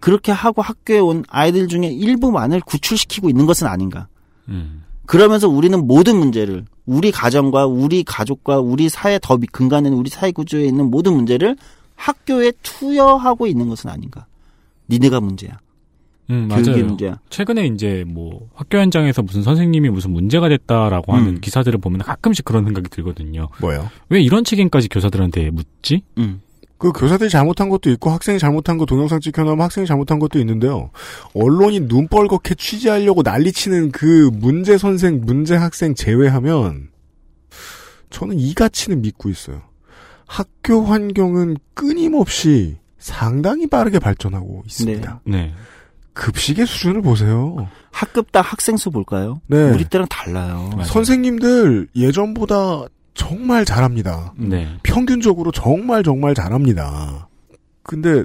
[0.00, 4.08] 그렇게 하고 학교에 온 아이들 중에 일부만을 구출시키고 있는 것은 아닌가.
[4.48, 4.82] 음.
[5.06, 10.10] 그러면서 우리는 모든 문제를 우리 가정과 우리 가족과 우리 사회 더 미- 근간에 있는 우리
[10.10, 11.56] 사회 구조에 있는 모든 문제를
[11.94, 14.26] 학교에 투여하고 있는 것은 아닌가.
[14.88, 15.58] 니네가 문제야.
[16.32, 16.84] 음, 교육이 맞아요.
[16.86, 17.18] 문제야.
[17.30, 21.40] 최근에 이제 뭐 학교 현장에서 무슨 선생님이 무슨 문제가 됐다라고 하는 음.
[21.40, 23.48] 기사들을 보면 가끔씩 그런 생각이 들거든요.
[23.60, 23.88] 뭐예요?
[24.08, 26.02] 왜 이런 책임까지 교사들한테 묻지?
[26.18, 26.40] 음.
[26.78, 30.90] 그 교사들이 잘못한 것도 있고 학생이 잘못한 거 동영상 찍혀놓으면 학생이 잘못한 것도 있는데요.
[31.32, 36.88] 언론이 눈 뻘겋게 취재하려고 난리치는 그 문제 선생, 문제 학생 제외하면
[38.10, 39.62] 저는 이 가치는 믿고 있어요.
[40.26, 45.20] 학교 환경은 끊임없이 상당히 빠르게 발전하고 있습니다.
[45.24, 45.52] 네.
[46.14, 47.68] 급식의 수준을 보세요.
[47.90, 49.40] 학급당 학생 수 볼까요?
[49.46, 49.70] 네.
[49.70, 50.70] 우리 때랑 달라요.
[50.72, 50.84] 맞아요.
[50.84, 54.32] 선생님들 예전보다 정말 잘합니다.
[54.36, 54.68] 네.
[54.82, 57.28] 평균적으로 정말 정말 잘합니다.
[57.82, 58.24] 근데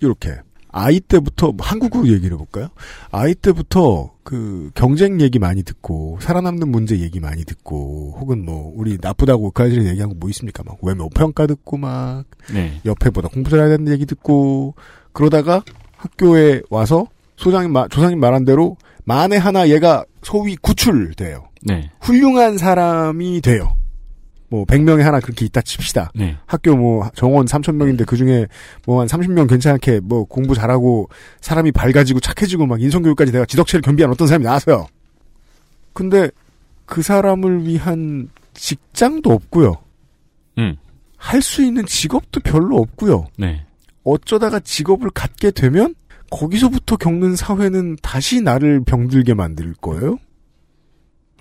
[0.00, 0.36] 이렇게
[0.76, 2.68] 아이 때부터 한국으로 얘기를 해볼까요?
[3.12, 8.98] 아이 때부터 그 경쟁 얘기 많이 듣고 살아남는 문제 얘기 많이 듣고 혹은 뭐 우리
[9.00, 10.62] 나쁘다고 그까지 얘기한 거 뭐 있습니까?
[10.64, 12.80] 막 외모 평가 듣고 막 네.
[12.84, 14.74] 옆에보다 공부 잘해야 되는 얘기 듣고
[15.12, 15.62] 그러다가
[15.96, 21.48] 학교에 와서 소장님 마- 조상님 말한 대로 만에 하나 얘가 소위 구출돼요.
[21.62, 21.90] 네.
[22.00, 23.76] 훌륭한 사람이 돼요.
[24.48, 26.12] 뭐 100명에 하나 그렇게 있다 칩시다.
[26.14, 26.36] 네.
[26.46, 28.46] 학교 뭐 정원 3천 명인데 그 중에
[28.86, 31.08] 뭐 한 30명 괜찮게 뭐 공부 잘하고
[31.40, 34.86] 사람이 밝아지고 착해지고 막 인성교육까지 내가 지덕체를 겸비한 어떤 사람이 나왔어요.
[35.92, 36.30] 근데
[36.86, 39.74] 그 사람을 위한 직장도 없고요.
[40.58, 40.76] 음.
[41.16, 43.26] 할 수 있는 직업도 별로 없고요.
[43.38, 43.64] 네.
[44.04, 45.94] 어쩌다가 직업을 갖게 되면
[46.34, 50.18] 거기서부터 겪는 사회는 다시 나를 병들게 만들 거예요.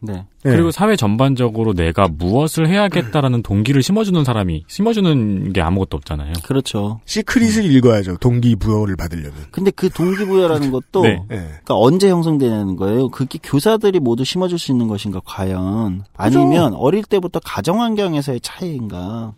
[0.04, 0.14] 네.
[0.44, 0.52] 네.
[0.52, 6.34] 그리고 사회 전반적으로 내가 무엇을 해야겠다라는 동기를 심어주는 사람이 심어주는 게 아무것도 없잖아요.
[6.44, 7.00] 그렇죠.
[7.06, 8.18] 시크릿을 읽어야죠.
[8.18, 9.34] 동기 부여를 받으려면.
[9.52, 11.22] 근데 그 동기 부여라는 것도 네.
[11.32, 11.36] 예.
[11.36, 13.08] 그러니까 언제 형성되는 거예요?
[13.10, 19.34] 그게 교사들이 모두 심어줄 수 있는 것인가 과연 아니면 어릴 때부터 가정 환경에서의 차이인가?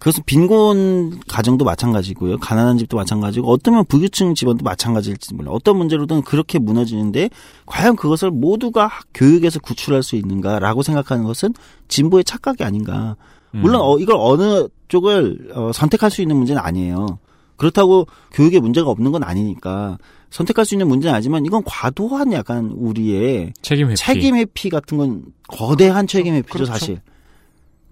[0.00, 2.38] 그것은 빈곤 가정도 마찬가지고요.
[2.38, 5.52] 가난한 집도 마찬가지고 어쩌면 부유층 집안도 마찬가지일지 몰라요.
[5.54, 7.28] 어떤 문제로든 그렇게 무너지는데
[7.66, 11.52] 과연 그것을 모두가 학- 교육에서 구출할 수 있는가라고 생각하는 것은
[11.88, 13.16] 진보의 착각이 아닌가.
[13.54, 13.60] 음.
[13.60, 17.18] 물론 어, 이걸 어느 쪽을 어, 선택할 수 있는 문제는 아니에요.
[17.56, 19.98] 그렇다고 교육에 문제가 없는 건 아니니까
[20.30, 23.96] 선택할 수 있는 문제는 아니지만 이건 과도한 약간 우리의 책임 회피.
[23.96, 26.72] 책임 회피 같은 건 거대한 책임 회피죠 그렇죠.
[26.72, 27.00] 사실.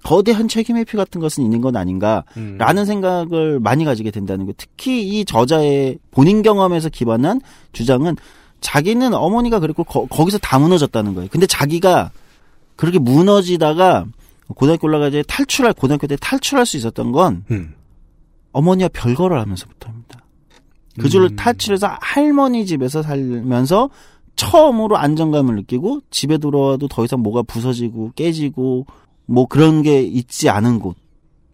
[0.02, 4.52] 거대한 책임 회피 같은 것은 있는 건 아닌가라는 생각을 많이 가지게 된다는 거.
[4.56, 7.40] 특히 이 저자의 본인 경험에서 기반한
[7.72, 8.16] 주장은
[8.60, 11.28] 자기는 어머니가 그랬고 거, 거기서 다 무너졌다는 거예요.
[11.30, 12.10] 근데 자기가
[12.76, 14.06] 그렇게 무너지다가
[14.54, 17.74] 고등학교 올라가지 탈출할 고등학교 때 탈출할 수 있었던 건 음.
[18.52, 20.20] 어머니와 별거를 하면서부터입니다.
[20.98, 21.36] 그 줄을 음.
[21.36, 23.90] 탈출해서 할머니 집에서 살면서
[24.36, 28.86] 처음으로 안정감을 느끼고 집에 들어와도 더 이상 뭐가 부서지고 깨지고
[29.28, 30.96] 뭐 그런 게 있지 않은 곳.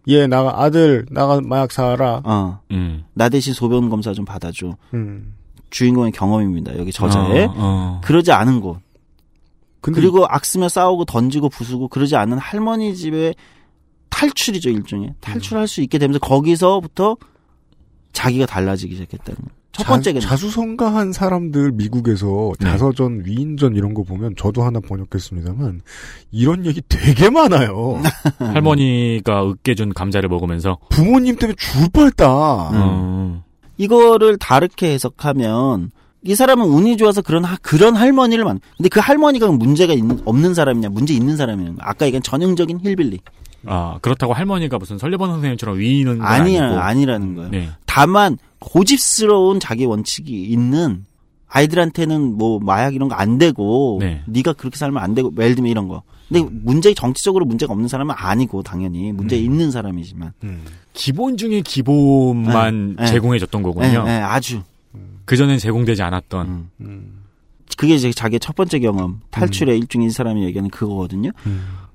[0.07, 2.21] 얘 나가 아들 나가 마약 사라.
[2.23, 2.59] 어.
[2.71, 3.03] 음.
[3.13, 4.77] 나 대신 소변 검사 좀 받아줘.
[4.93, 5.35] 음.
[5.69, 6.77] 주인공의 경험입니다.
[6.77, 7.45] 여기 저자의.
[7.45, 8.01] 어, 어.
[8.03, 8.79] 그러지 않은 곳.
[9.81, 13.35] 근데 그리고 악쓰며 싸우고 던지고 부수고 그러지 않은 할머니 집에
[14.09, 17.17] 탈출이죠 일종의 탈출할 수 있게 되면서 거기서부터
[18.13, 19.64] 자기가 달라지기 시작했다는 거예요.
[19.77, 22.69] 첫 번째가 자, 자수성가한 사람들 미국에서 네.
[22.71, 25.81] 자서전, 위인전 이런 거 보면 저도 하나 번역했습니다만
[26.31, 28.01] 이런 얘기 되게 많아요.
[28.39, 32.25] 할머니가 으깨준 감자를 먹으면서 부모님 때문에 죽을 뻔했다.
[32.29, 33.43] 어.
[33.77, 35.91] 이거를 다르게 해석하면
[36.23, 38.59] 이 사람은 운이 좋아서 그런 하- 그런 할머니를 만.
[38.77, 43.19] 근데 그 할머니가 문제가 있는, 없는 사람이냐 문제 있는 사람이냐 아까 얘기한 전형적인 힐빌리
[43.65, 46.79] 아 그렇다고 할머니가 무슨 설리번 선생님처럼 위인은 건 아니야 아니고.
[46.79, 47.49] 아니라는 거예요.
[47.51, 47.69] 네.
[47.85, 51.05] 다만 고집스러운 자기 원칙이 있는
[51.47, 54.21] 아이들한테는 뭐 마약 이런 거 안 되고 네.
[54.25, 56.03] 네가 그렇게 살면 안 되고 예를 들면 이런 거.
[56.27, 60.63] 근데 문제 정치적으로 문제가 없는 사람은 아니고 당연히 문제 있는 사람이지만 음.
[60.93, 63.07] 기본 중에 기본만 네, 네.
[63.11, 64.03] 제공해줬던 예, 거군요.
[64.07, 64.61] 예, 아주
[65.25, 66.47] 그 전엔 제공되지 않았던.
[66.47, 66.69] 음.
[66.81, 67.21] 음.
[67.77, 71.31] 그게 이제 자기의 첫 번째 경험 탈출의 일종인 사람이 얘기하는 그거거든요.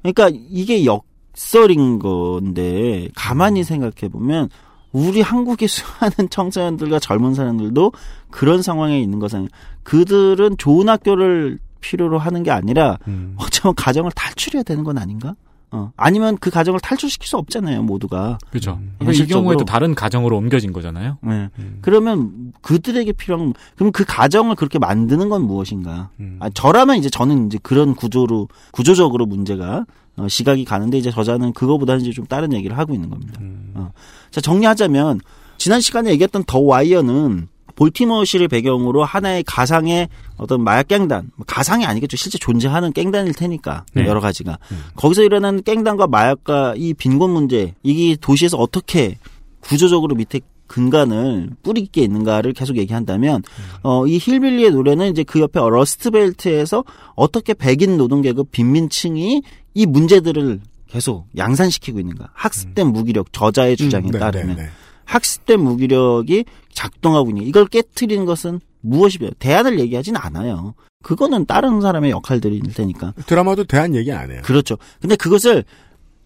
[0.03, 4.49] 그러니까 이게 역 설인 건데 가만히 생각해 보면
[4.93, 7.93] 우리 한국의 수많은 청소년들과 젊은 사람들도
[8.31, 9.49] 그런 상황에 있는 것은
[9.83, 13.35] 그들은 좋은 학교를 필요로 하는 게 아니라 음.
[13.39, 15.35] 어쩌면 가정을 탈출해야 되는 건 아닌가?
[15.73, 15.93] 어.
[15.97, 18.39] 아니면 그 가정을 탈출시킬 수 없잖아요, 모두가.
[18.51, 18.81] 그렇죠.
[19.01, 19.13] 음.
[19.13, 19.27] 이.
[19.27, 21.19] 경우에도 다른 가정으로 옮겨진 거잖아요.
[21.23, 21.49] 네.
[21.81, 26.11] 그러면 그들에게 필요한 그럼 그 가정을 그렇게 만드는 건 무엇인가?
[26.19, 26.39] 음.
[26.41, 29.85] 아, 저라면 이제 저는 이제 그런 구조로 구조적으로 문제가
[30.17, 33.39] 어, 시각이 가는데 이제 저자는 그거보다는 이제 좀 다른 얘기를 하고 있는 겁니다.
[33.41, 33.73] 음.
[33.75, 33.93] 어.
[34.31, 35.21] 자 정리하자면
[35.59, 42.17] 지난 시간에 얘기했던 더 와이어는 볼티모어시를 배경으로 하나의 가상의 어떤 마약 갱단, 뭐 가상이 아니겠죠.
[42.17, 44.07] 실제 존재하는 갱단일 테니까 네.
[44.07, 44.59] 여러 가지가
[44.97, 49.19] 거기서 일어나는 갱단과 마약과 이 빈곤 문제, 이게 도시에서 어떻게
[49.61, 53.43] 구조적으로 밑에 근간을 뿌리 있게 있는가를 계속 얘기한다면
[53.83, 56.85] 어 이 힐빌리의 노래는 이제 그 옆에 러스트벨트에서
[57.17, 59.43] 어떻게 백인 노동계급 빈민층이
[59.75, 64.69] 이 문제들을 계속 양산시키고 있는가 학습된 무기력 저자의 주장에 네, 따르면 네, 네.
[65.05, 70.75] 학습된 무기력이 작동하고 있는 이걸 깨트리는 것은 무엇이며 대안을 얘기하진 않아요.
[71.03, 73.15] 그거는 다른 사람의 역할들일 테니까.
[73.27, 74.41] 드라마도 대한 얘기 안 해요.
[74.45, 74.77] 그렇죠.
[75.01, 75.65] 근데 그것을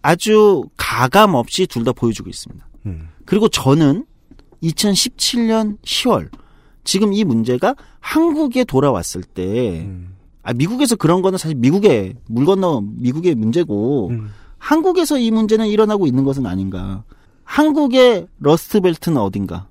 [0.03, 2.67] 아주 가감 없이 둘 다 보여주고 있습니다.
[2.85, 3.09] 음.
[3.25, 4.05] 그리고 저는
[4.69, 6.29] 2017년 10월
[6.83, 10.15] 지금 이 문제가 한국에 돌아왔을 때 음.
[10.43, 14.29] 아, 미국에서 그런 거는 사실 미국의 물 건너 미국의 문제고 음.
[14.59, 17.03] 한국에서 이 문제는 일어나고 있는 것은 아닌가.
[17.43, 19.67] 한국의 러스트벨트는 어딘가.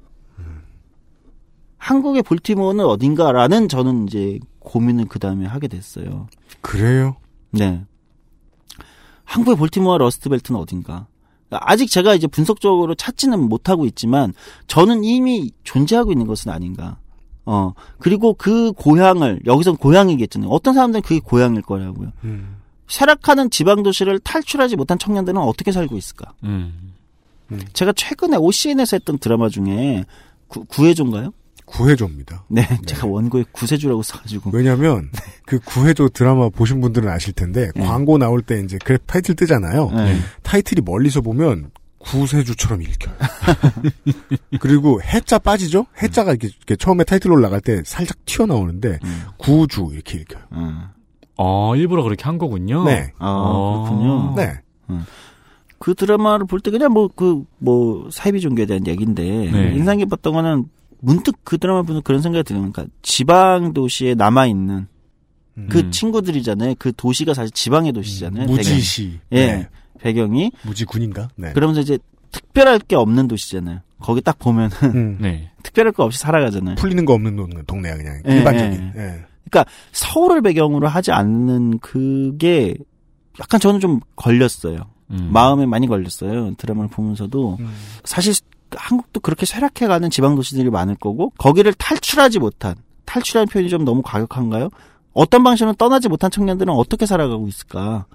[1.79, 6.29] 한국의 볼티모어는 어딘가라는 저는 이제 고민을 그 다음에 하게 됐어요.
[6.63, 7.17] 그래요?
[7.51, 7.85] 네.
[9.25, 11.09] 한국의 볼티모어 러스트벨트는 어딘가.
[11.61, 14.33] 아직 제가 이제 분석적으로 찾지는 못하고 있지만
[14.67, 16.99] 저는 이미 존재하고 있는 것은 아닌가.
[17.47, 20.49] 어, 그리고 그 고향을, 여기선 고향이겠잖아요.
[20.51, 22.13] 어떤 사람들은 그게 고향일 거라고요.
[22.25, 22.57] 음.
[22.87, 26.33] 쇠락하는 지방 도시를 탈출하지 못한 청년들은 어떻게 살고 있을까?
[26.45, 26.95] 음.
[27.73, 30.05] 제가 최근에 OCN에서 했던 드라마 중에
[30.49, 31.33] 구, 구해조인가요?
[31.65, 32.45] 구해조입니다.
[32.49, 34.51] 네, 제가 원고에 구세주라고 써가지고.
[34.53, 35.11] 왜냐면
[35.47, 37.85] 그 구해조 드라마 보신 분들은 아실 텐데 네.
[37.85, 39.91] 광고 나올 때 이제 그 타이틀 뜨잖아요.
[39.91, 40.19] 네.
[40.43, 43.15] 타이틀이 멀리서 보면 구세주처럼 읽혀요.
[44.61, 45.87] 그리고 해자 빠지죠?
[46.03, 49.23] 해자가 이렇게, 이렇게 처음에 타이틀 올라갈 때 살짝 튀어나오는데 음.
[49.39, 50.43] 구주 이렇게 읽혀요.
[50.53, 50.83] 음.
[51.37, 52.85] 어, 일부러 그렇게 한 거군요.
[52.85, 53.13] 네.
[53.19, 53.85] 아, 어.
[53.85, 54.35] 그렇군요.
[54.37, 54.61] 네.
[55.79, 59.73] 그 드라마를 볼 때 그냥 뭐 그 뭐 사이비 종교에 대한 얘기인데 네.
[59.75, 60.65] 인상 깊었던 거는
[61.05, 64.87] 문득 그 드라마 보면서 그런 생각이 드는 그러니까 지방 도시에 남아 있는
[65.69, 65.91] 그 음.
[65.91, 66.75] 친구들이잖아요.
[66.79, 68.47] 그 도시가 사실 지방의 도시잖아요.
[68.47, 69.21] 무지시.
[69.31, 69.39] 배경.
[69.39, 69.47] 예.
[69.57, 69.69] 네.
[70.01, 71.29] 배경이 무지군인가?
[71.37, 71.53] 네.
[71.53, 71.99] 그러면서 이제
[72.33, 73.81] 특별할 게 없는 도시잖아요.
[74.01, 75.19] 거기 딱 보면은 음.
[75.23, 75.51] 네.
[75.63, 76.75] 특별할 거 없이 살아가잖아요.
[76.77, 78.93] 풀리는 거 없는 동- 동네야 그냥 예, 일반적인.
[78.97, 79.25] 예.
[79.93, 82.75] 서울을 배경으로 하지 않는 그게
[83.39, 84.79] 약간 저는 좀 걸렸어요.
[85.11, 85.31] 음.
[85.33, 86.55] 마음에 많이 걸렸어요.
[86.55, 87.71] 드라마를 보면서도 음.
[88.03, 88.35] 사실
[88.77, 94.69] 한국도 그렇게 쇠락해가는 지방 도시들이 많을 거고 거기를 탈출하지 못한 탈출하는 표현이 좀 너무 과격한가요?
[95.13, 98.07] 어떤 방식으로 떠나지 못한 청년들은 어떻게 살아가고 있을까?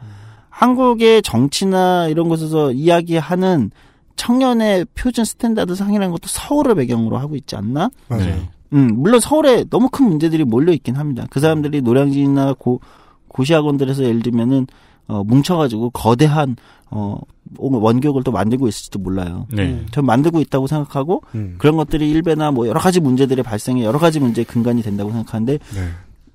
[0.49, 3.71] 한국의 정치나 이런 곳에서 이야기하는
[4.17, 7.89] 청년의 표준 스탠다드 상이라는 것도 서울을 배경으로 하고 있지 않나?
[8.09, 8.25] 맞아요.
[8.25, 8.49] 네.
[8.73, 11.25] 음, 물론 서울에 너무 큰 문제들이 몰려 있긴 합니다.
[11.29, 12.81] 그 사람들이 노량진이나 고,
[13.29, 14.67] 고시학원들에서 예를 들면은,
[15.09, 16.55] 어, 뭉쳐가지고 거대한,
[16.89, 17.19] 어,
[17.57, 19.47] 원격을 또 만들고 있을지도 몰라요.
[19.51, 19.83] 네.
[19.91, 21.55] 전 만들고 있다고 생각하고, 음.
[21.57, 25.89] 그런 것들이 일베나 뭐 여러 가지 문제들의 발생에 여러 가지 문제의 근간이 된다고 생각하는데, 네.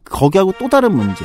[0.04, 1.24] 거기하고 또 다른 문제,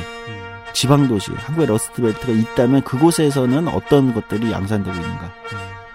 [0.72, 5.32] 지방도시, 한국의 러스트벨트가 있다면 그곳에서는 어떤 것들이 양산되고 있는가.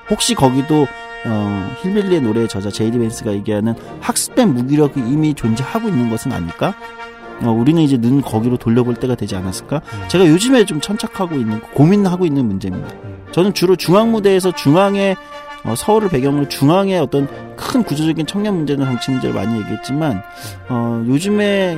[0.10, 0.86] 혹시 거기도
[1.28, 6.76] 어, 힐빌리의 노래 저자 제이디 밴스가 얘기하는 학습된 무기력이 이미 존재하고 있는 것은 아닐까?
[7.42, 9.82] 어, 우리는 이제 는 거기로 돌려볼 때가 되지 않았을까?
[10.08, 12.90] 제가 요즘에 좀 천착하고 있는 고민하고 있는 문제입니다.
[13.32, 15.16] 저는 주로 중앙 무대에서 중앙의
[15.64, 20.22] 어, 서울을 배경으로 중앙의 어떤 큰 구조적인 청년 문제나 정치 문제를 많이 얘기했지만
[20.70, 21.78] 어, 요즘에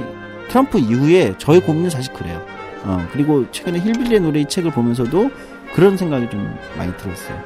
[0.49, 2.41] 트럼프 이후에 저의 고민은 사실 그래요.
[2.83, 5.31] 어, 그리고 최근에 힐빌리의 노래 이 책을 보면서도
[5.73, 7.41] 그런 생각이 좀 많이 들었어요.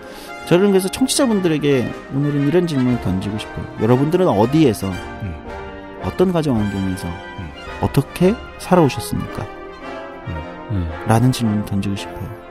[0.47, 3.65] 저는 그래서 청취자분들에게 오늘은 이런 질문을 던지고 싶어요.
[3.81, 4.91] 여러분들은 어디에서
[6.03, 7.07] 어떤 가정 환경에서
[7.81, 9.43] 어떻게 살아오셨습니까?
[10.71, 10.89] 음.
[11.07, 12.41] 라는 질문을 던지고 싶어요.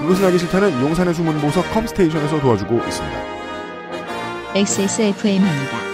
[0.00, 3.18] 그것은 하기 싫다는 용산의 숨은 보석 컴스테이션에서 도와주고 있습니다.
[4.54, 5.85] XSFM입니다.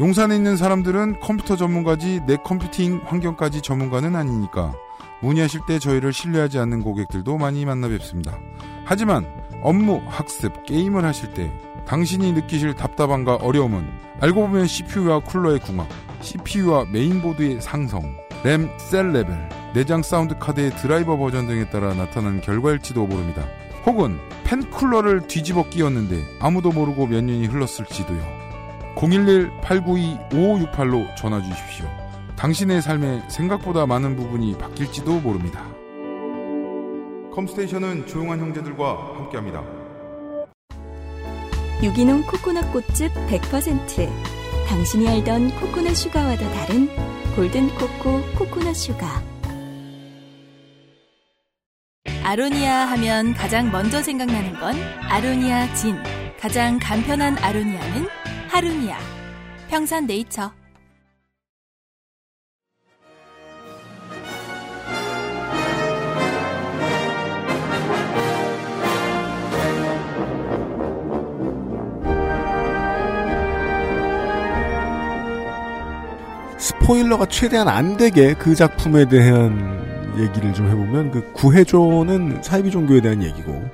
[0.00, 4.72] 용산에 있는 사람들은 컴퓨터 전문가지 내 컴퓨팅 환경까지 전문가는 아니니까
[5.20, 8.38] 문의하실 때 저희를 신뢰하지 않는 고객들도 많이 만나 뵙습니다.
[8.86, 9.26] 하지만
[9.62, 11.52] 업무, 학습, 게임을 하실 때
[11.86, 13.86] 당신이 느끼실 답답함과 어려움은
[14.20, 15.86] 알고 보면 CPU와 쿨러의 궁합,
[16.22, 23.06] CPU와 메인보드의 상성, 램, 셀 레벨, 내장 사운드 카드의 드라이버 버전 등에 따라 나타나는 결과일지도
[23.06, 23.44] 모릅니다.
[23.84, 28.39] 혹은 팬 쿨러를 뒤집어 끼웠는데 아무도 모르고 몇 년이 흘렀을지도요.
[29.00, 31.86] 011-892-5568로 전화 주십시오.
[32.36, 35.64] 당신의 삶에 생각보다 많은 부분이 바뀔지도 모릅니다.
[37.32, 39.64] 컴스테이션은 조용한 형제들과 함께합니다.
[41.82, 44.10] 유기농 코코넛 꽃즙 100%
[44.68, 46.90] 당신이 알던 코코넛 슈가와도 다른
[47.34, 49.22] 골든 코코 코코넛 슈가
[52.22, 54.74] 아로니아 하면 가장 먼저 생각나는 건
[55.08, 55.96] 아로니아 진.
[56.38, 58.19] 가장 간편한 아로니아는
[58.50, 58.98] 하루니아.
[59.68, 60.50] 평산 네이처.
[76.58, 83.22] 스포일러가 최대한 안 되게 그 작품에 대한 얘기를 좀 해보면 그 구해조는 사이비 종교에 대한
[83.22, 83.70] 얘기고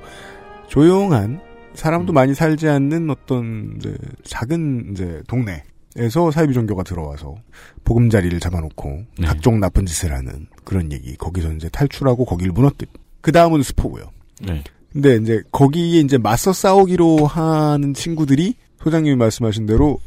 [0.68, 1.45] 조용한
[1.76, 7.36] 사람도 많이 살지 않는 어떤 이제 작은 이제 동네에서 사이비 종교가 들어와서
[7.84, 9.26] 보금자리를 잡아놓고 네.
[9.26, 11.14] 각종 나쁜 짓을 하는 그런 얘기.
[11.16, 12.86] 거기서 이제 탈출하고 거기를 무너뜨.
[13.20, 14.10] 그 다음은 스포고요.
[14.42, 14.64] 네.
[14.92, 19.98] 근데 이제 거기에 이제 맞서 싸우기로 하는 친구들이 소장님이 말씀하신 대로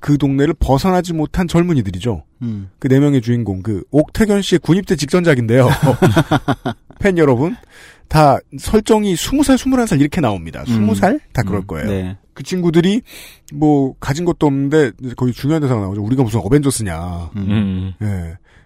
[0.00, 2.22] 그 동네를 벗어나지 못한 젊은이들이죠.
[2.42, 2.70] 음.
[2.78, 5.68] 그네 명의 주인공 그 옥태견 씨의 군입대 직전작인데요.
[7.00, 7.56] 팬 여러분,
[8.08, 10.62] 다 설정이 20살, 21살 이렇게 나옵니다.
[10.64, 11.20] 20살?
[11.32, 11.86] 다 그럴 음, 거예요.
[11.88, 12.16] 네.
[12.34, 13.02] 그 친구들이
[13.54, 16.02] 뭐 가진 것도 없는데 이제 거기 중요한 대사가 나오죠.
[16.02, 17.30] 우리가 무슨 어벤져스냐.
[17.36, 17.46] 음.
[17.50, 18.06] 음, 예.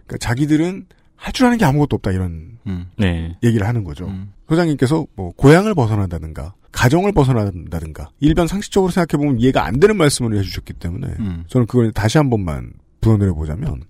[0.07, 0.87] 그러니까 자기들은
[1.17, 2.87] 할 줄 아는 게 아무것도 없다 이런 음.
[2.97, 3.37] 네.
[3.43, 4.07] 얘기를 하는 거죠.
[4.07, 4.33] 음.
[4.49, 10.73] 소장님께서 뭐 고향을 벗어난다든가 가정을 벗어난다든가 일반 상식적으로 생각해 보면 이해가 안 되는 말씀을 해주셨기
[10.75, 11.45] 때문에 음.
[11.47, 12.73] 저는 그걸 다시 한 번만
[13.03, 13.83] 부연을 해보자면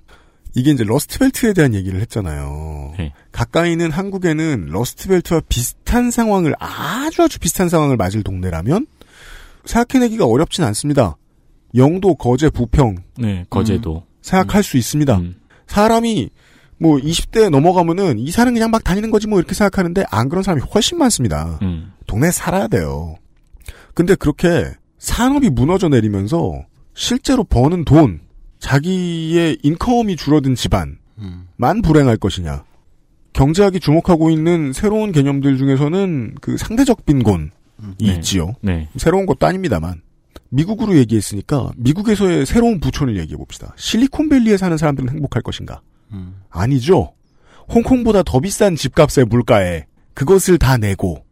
[0.57, 2.80] 이게 이제 러스트벨트에 대한 얘기를 했잖아요.
[2.99, 3.13] 네.
[3.33, 8.87] 가까이 있는 한국에는 러스트벨트와 비슷한 상황을 아주 아주 비슷한 상황을 맞을 동네라면
[9.65, 11.17] 생각해내기가 어렵진 않습니다.
[11.75, 14.05] 영도, 거제, 부평 네, 거제도.
[14.23, 15.17] 생각할 수 있습니다.
[15.19, 15.37] 음.
[15.67, 16.31] 사람이
[16.79, 20.63] 뭐 20대 넘어가면은 이 사람 그냥 막 다니는 거지 뭐 이렇게 생각하는데 안 그런 사람이
[20.75, 21.59] 훨씬 많습니다.
[21.63, 21.93] 음.
[22.07, 23.17] 동네에 살아야 돼요.
[23.95, 26.65] 근데 그렇게 산업이 무너져 내리면서
[26.95, 28.21] 실제로 버는 돈,
[28.59, 31.83] 자기의 인컴이 줄어든 집안만 음.
[31.83, 32.65] 불행할 것이냐.
[33.33, 37.51] 경제학이 주목하고 있는 새로운 개념들 중에서는 그 상대적 빈곤이
[38.01, 38.15] 네.
[38.15, 38.55] 있지요.
[38.61, 38.89] 네.
[38.97, 40.03] 새로운 것도 아닙니다만.
[40.51, 43.73] 미국으로 얘기했으니까 미국에서의 새로운 부촌을 얘기해 봅시다.
[43.77, 45.81] 실리콘밸리에 사는 사람들은 행복할 것인가?
[46.13, 46.41] 음.
[46.51, 47.13] 아니죠.
[47.69, 51.25] 홍콩보다 더 비싼 집값의 물가에 그것을 다 내고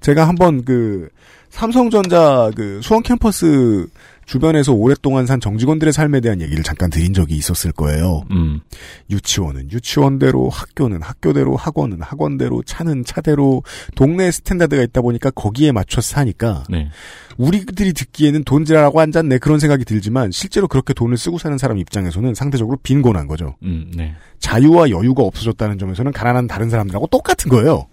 [0.00, 1.08] 제가 한번 그
[1.48, 3.86] 삼성전자 그 수원 캠퍼스
[4.26, 8.22] 주변에서 오랫동안 산 정직원들의 삶에 대한 얘기를 잠깐 드린 적이 있었을 거예요.
[8.32, 8.60] 음.
[9.08, 13.62] 유치원은 유치원대로, 학교는 학교대로, 학원은 학원대로, 차는 차대로
[13.94, 16.90] 동네 스탠다드가 있다 보니까 거기에 맞춰 사니까 네.
[17.38, 22.78] 우리들이 듣기에는 돈지랄하고 앉았네 그런 생각이 들지만 실제로 그렇게 돈을 쓰고 사는 사람 입장에서는 상대적으로
[22.82, 23.56] 빈곤한 거죠.
[23.62, 24.16] 음, 네.
[24.40, 27.86] 자유와 여유가 없어졌다는 점에서는 가난한 다른 사람들하고 똑같은 거예요.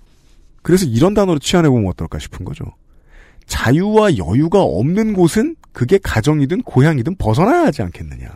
[0.64, 2.66] 그래서 이런 단어로 취한해보면 어떨까 싶은 거죠.
[3.46, 8.30] 자유와 여유가 없는 곳은 그게 가정이든 고향이든 벗어나야 하지 않겠느냐.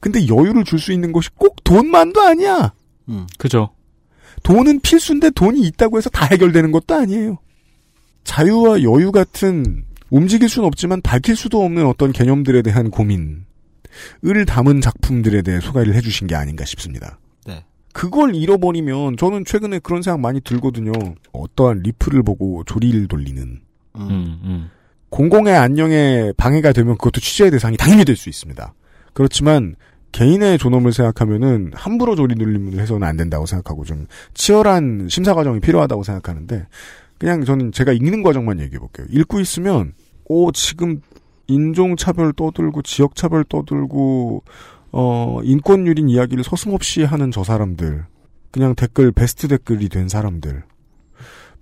[0.00, 2.72] 근데 여유를 줄 수 있는 곳이 꼭 돈만도 아니야.
[3.08, 3.26] 음.
[3.36, 3.70] 그죠.
[4.44, 7.38] 돈은 필수인데 돈이 있다고 해서 다 해결되는 것도 아니에요.
[8.24, 13.44] 자유와 여유 같은 움직일 수는 없지만 밝힐 수도 없는 어떤 개념들에 대한 고민
[14.24, 17.18] 을 담은 작품들에 대해 소개를 해주신 게 아닌가 싶습니다.
[17.44, 17.64] 네.
[17.92, 20.92] 그걸 잃어버리면 저는 최근에 그런 생각 많이 들거든요.
[21.32, 23.42] 어떠한 리플을 보고 조리를 돌리는
[23.96, 24.00] 음.
[24.00, 24.70] 음, 음.
[25.10, 28.74] 공공의 안녕에 방해가 되면 그것도 취재의 대상이 당연히 될 수 있습니다.
[29.14, 29.74] 그렇지만
[30.12, 36.66] 개인의 존엄을 생각하면은 함부로 조리돌림을 해서는 안 된다고 생각하고 좀 치열한 심사 과정이 필요하다고 생각하는데
[37.18, 39.06] 그냥 저는 제가 읽는 과정만 얘기해 볼게요.
[39.10, 39.92] 읽고 있으면
[40.24, 41.00] 오 지금
[41.46, 44.44] 인종차별 떠들고 지역차별 떠들고
[44.92, 48.04] 어 인권유린 이야기를 서슴없이 하는 저 사람들
[48.50, 50.62] 그냥 댓글 베스트 댓글이 된 사람들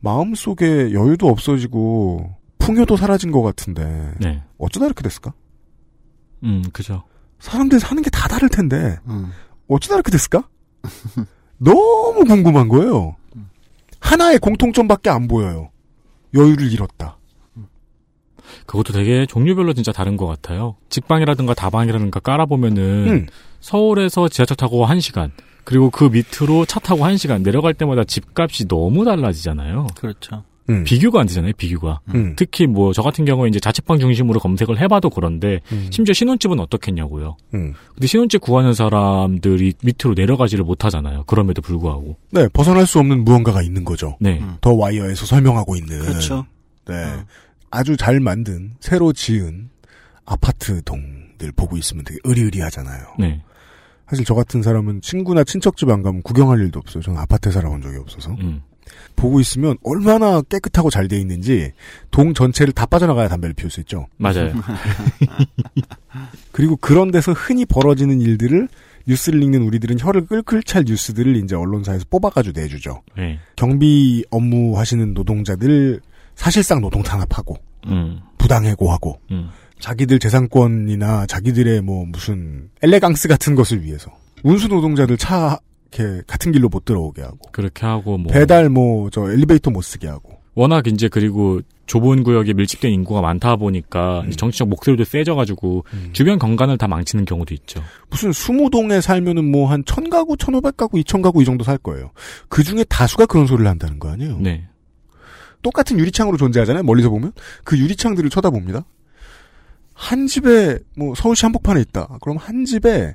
[0.00, 2.35] 마음속에 여유도 없어지고
[2.66, 4.42] 풍요도 사라진 것 같은데 네.
[4.58, 5.32] 어쩌다 이렇게 됐을까?
[6.42, 7.04] 음, 그죠.
[7.38, 9.30] 사람들 사는 게 다 다를 텐데 음.
[9.68, 10.48] 어쩌다 이렇게 됐을까?
[11.58, 13.16] 너무 궁금한 거예요.
[14.00, 15.70] 하나의 공통점밖에 안 보여요.
[16.34, 17.16] 여유를 잃었다.
[18.66, 20.76] 그것도 되게 종류별로 진짜 다른 것 같아요.
[20.88, 23.26] 직방이라든가 다방이라든가 깔아보면은 음.
[23.60, 25.30] 서울에서 지하철 타고 1시간
[25.64, 29.88] 그리고 그 밑으로 차 타고 1시간 내려갈 때마다 집값이 너무 달라지잖아요.
[29.96, 30.44] 그렇죠.
[30.68, 30.84] 음.
[30.84, 32.00] 비교가 안 되잖아요, 비교가.
[32.14, 32.34] 음.
[32.36, 35.88] 특히 뭐 저 같은 경우에 이제 자취방 중심으로 검색을 해봐도 그런데 음.
[35.90, 37.36] 심지어 신혼집은 어떻겠냐고요.
[37.54, 37.74] 음.
[37.94, 41.24] 근데 신혼집 구하는 사람들이 밑으로 내려가지를 못하잖아요.
[41.24, 42.16] 그럼에도 불구하고.
[42.32, 44.16] 네, 벗어날 수 없는 무언가가 있는 거죠.
[44.20, 44.38] 네.
[44.40, 44.56] 음.
[44.60, 46.00] 더 와이어에서 설명하고 있는.
[46.00, 46.46] 그렇죠.
[46.86, 46.94] 네.
[46.94, 47.24] 음.
[47.70, 49.70] 아주 잘 만든, 새로 지은
[50.24, 53.14] 아파트 동들 보고 있으면 되게 의리의리하잖아요.
[53.18, 53.42] 네.
[54.08, 57.02] 사실 저 같은 사람은 친구나 친척집 안 가면 구경할 일도 없어요.
[57.02, 58.36] 저는 아파트에 살아본 적이 없어서.
[58.86, 59.12] 음.
[59.16, 61.72] 보고 있으면 얼마나 깨끗하고 잘 돼 있는지
[62.10, 64.06] 동 전체를 다 빠져나가야 담배를 피울 수 있죠.
[64.16, 64.52] 맞아요.
[66.52, 68.68] 그리고 그런 데서 흔히 벌어지는 일들을
[69.06, 73.02] 뉴스를 읽는 우리들은 혀를 끌끌 찰 뉴스들을 이제 언론사에서 뽑아가지고 내주죠.
[73.16, 73.38] 네.
[73.54, 76.00] 경비 업무 하시는 노동자들
[76.34, 77.56] 사실상 노동 탄압하고
[77.86, 78.20] 음.
[78.38, 79.50] 부당해고하고 음.
[79.78, 84.10] 자기들 재산권이나 자기들의 뭐 무슨 엘레강스 같은 것을 위해서
[84.42, 85.58] 운수 노동자들 차
[85.92, 90.08] 이렇게 같은 길로 못 들어오게 하고 그렇게 하고 뭐 배달 뭐 저 엘리베이터 못 쓰게
[90.08, 94.30] 하고 워낙 이제 그리고 좁은 구역에 밀집된 인구가 많다 보니까 음.
[94.30, 97.82] 정치적 목소리도 세져가지고 주변 경관을 다 망치는 경우도 있죠.
[98.10, 102.10] 무슨 수모동에 살면은 뭐 한 천 가구, 천오백 가구, 이천 가구 이 정도 살 거예요.
[102.48, 104.38] 그 중에 다수가 그런 소리를 한다는 거 아니에요?
[104.40, 104.66] 네.
[105.62, 106.82] 똑같은 유리창으로 존재하잖아요.
[106.82, 107.32] 멀리서 보면
[107.62, 108.84] 그 유리창들을 쳐다봅니다.
[109.94, 112.18] 한 집에 뭐 서울시 한복판에 있다.
[112.20, 113.14] 그럼 한 집에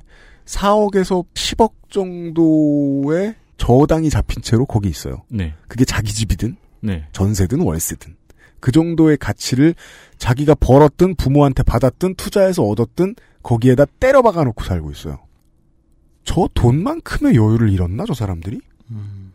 [0.52, 5.22] 4억에서 10억 정도의 저당이 잡힌 채로 거기 있어요.
[5.28, 5.54] 네.
[5.68, 7.06] 그게 자기 집이든 네.
[7.12, 8.16] 전세든 월세든
[8.60, 9.74] 그 정도의 가치를
[10.18, 15.18] 자기가 벌었든 부모한테 받았든 투자해서 얻었든 거기에다 때려 박아 놓고 살고 있어요.
[16.24, 18.60] 저 돈만큼의 여유를 잃었나 저 사람들이?
[18.90, 19.32] 음.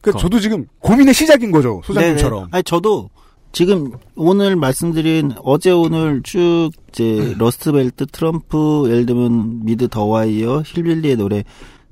[0.00, 0.18] 그 그거.
[0.18, 2.40] 저도 지금 고민의 시작인 거죠 소장님처럼.
[2.40, 2.48] 네네.
[2.52, 3.10] 아니 저도
[3.54, 11.16] 지금 오늘 말씀드린 어제 오늘 쭉 이제 러스트벨트, 트럼프, 예를 들면 미드 The Wire, 힐빌리의
[11.16, 11.44] 노래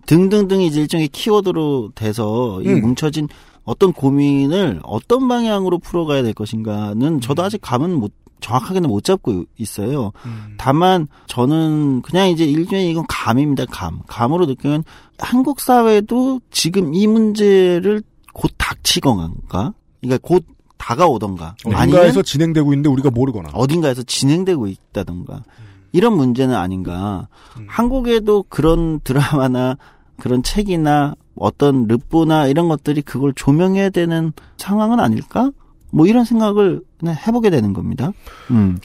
[0.07, 2.81] 등등등이 이제 일종의 키워드로 돼서 이 음.
[2.81, 3.29] 뭉쳐진
[3.63, 10.11] 어떤 고민을 어떤 방향으로 풀어가야 될 것인가는 저도 아직 감은 못 정확하게는 못 잡고 있어요.
[10.59, 13.67] 다만 저는 그냥 이제 일종의 이건 감입니다.
[13.67, 14.01] 감.
[14.09, 14.83] 감으로 느끼면
[15.17, 18.03] 한국 사회도 지금 이 문제를
[18.33, 19.75] 곧 닥치건가?
[20.01, 20.45] 그러니까 곧
[20.83, 23.51] 다가오던가 아니면 어딘가에서 진행되고 있는데 우리가 모르거나.
[23.53, 25.45] 어딘가에서 진행되고 있다던가
[25.93, 27.29] 이런 문제는 아닌가.
[27.69, 29.77] 한국에도 그런 드라마나
[30.19, 35.53] 그런 책이나 어떤 르뽀나 이런 것들이 그걸 조명해야 되는 상황은 아닐까?
[35.93, 38.13] 뭐 이런 생각을 그냥 해보게 되는 겁니다.
[38.51, 38.79] 음.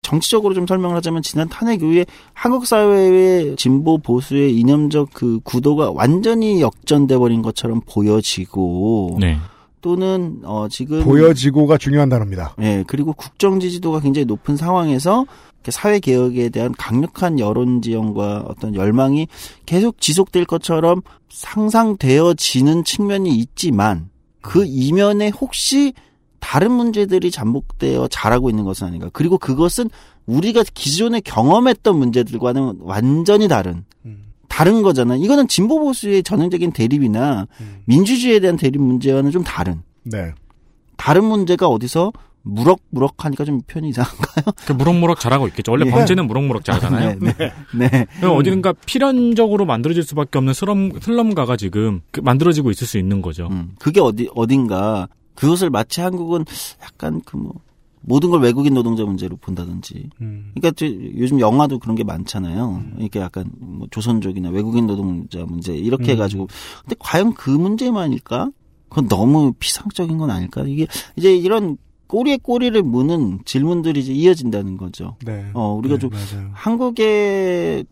[0.00, 6.60] 정치적으로 좀 설명을 하자면 지난 탄핵 이후에 한국 사회의 진보 보수의 이념적 그 구도가 완전히
[6.60, 9.38] 역전돼 버린 것처럼 보여지고 네.
[9.82, 12.54] 또는 어 지금 보여지고가 중요한 단어입니다.
[12.62, 15.26] 예, 그리고 국정 지지도가 굉장히 높은 상황에서
[15.68, 19.28] 사회 개혁에 대한 강력한 여론 지형과 어떤 열망이
[19.66, 24.08] 계속 지속될 것처럼 상상되어지는 측면이 있지만
[24.40, 25.92] 그 이면에 혹시
[26.40, 29.08] 다른 문제들이 잠복되어 자라고 있는 것은 아닌가.
[29.12, 29.90] 그리고 그것은
[30.26, 33.84] 우리가 기존에 경험했던 문제들과는 완전히 다른
[34.52, 35.16] 다른 거잖아.
[35.16, 37.46] 이거는 진보 보수의 전형적인 대립이나
[37.86, 40.32] 민주주의에 대한 대립 문제와는 좀 다른 네.
[40.98, 44.52] 다른 문제가 어디서 무럭무럭 하니까 좀 표현이 이상한가요?
[44.66, 45.72] 그 무럭무럭 잘하고 있겠죠.
[45.72, 45.90] 원래 예.
[45.90, 47.18] 범죄는 무럭무럭 잘하잖아요.
[47.18, 47.52] 네, 네.
[47.74, 48.06] 네.
[48.20, 53.48] 그럼 어딘가 필연적으로 만들어질 수밖에 없는 슬럼, 슬럼가가 지금 그 만들어지고 있을 수 있는 거죠.
[53.50, 56.44] 음, 그게 어디 어딘가 그것을 마치 한국은
[56.82, 57.54] 약간 그 뭐
[58.02, 60.10] 모든 걸 외국인 노동자 문제로 본다든지.
[60.18, 62.82] 그러니까 저 요즘 영화도 그런 게 많잖아요.
[62.98, 66.48] 이렇게 약간 뭐 조선족이나 외국인 노동자 문제 이렇게 해가지고.
[66.82, 68.50] 근데 과연 그 문제만일까?
[68.88, 70.62] 그건 너무 피상적인 건 아닐까?
[70.66, 70.86] 이게
[71.16, 71.78] 이제 이런
[72.08, 75.16] 꼬리에 꼬리를 무는 질문들이 이제 이어진다는 거죠.
[75.24, 75.46] 네.
[75.54, 76.50] 어, 우리가 네, 좀 맞아요.
[76.52, 77.86] 한국에서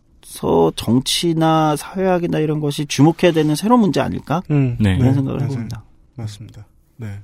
[0.75, 4.43] 정치나 사회학이나 이런 것이 주목해야 되는 새로운 문제 아닐까?
[4.51, 4.95] 음, 네.
[4.95, 5.51] 이런 생각을 맞아요.
[5.51, 5.83] 해봅니다.
[6.15, 6.67] 맞습니다.
[6.97, 7.19] 네.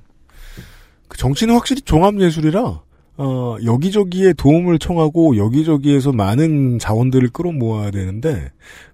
[1.08, 2.80] 그 정치는 확실히 종합 예술이라
[3.20, 8.50] 어, 여기저기에 도움을 청하고 여기저기에서 많은 자원들을 끌어모아야 되는데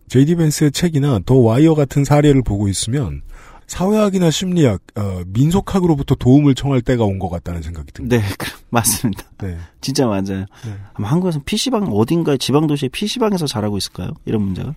[0.08, 3.22] 제이디 벤스의 책이나 더 와이어 같은 사례를 보고 있으면
[3.66, 8.16] 사회학이나 심리학, 어, 민속학으로부터 도움을 청할 때가 온 것 같다는 생각이 듭니다.
[8.16, 9.22] 네, 그- 맞습니다.
[9.40, 9.56] 네.
[9.80, 10.22] 진짜 맞아요.
[10.64, 10.74] 네.
[10.92, 14.10] 아마 한국에서 PC방 어딘가에 지방 도시에 PC방에서 자라고 있을까요?
[14.26, 14.74] 이런 문제가?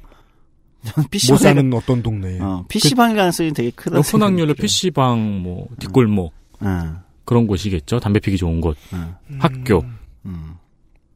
[0.85, 2.39] 저는 못 PC방 사는 어떤 동네에.
[2.39, 3.99] 어, PC방일 가능성이 되게 크다.
[3.99, 6.31] 혼학률로 PC방, 뭐, 뒷골목,
[6.63, 6.97] 응,
[7.27, 7.99] 그런 곳이겠죠.
[7.99, 8.77] 담배 피기 좋은 곳.
[8.93, 9.83] 응, 학교.
[10.25, 10.55] 응.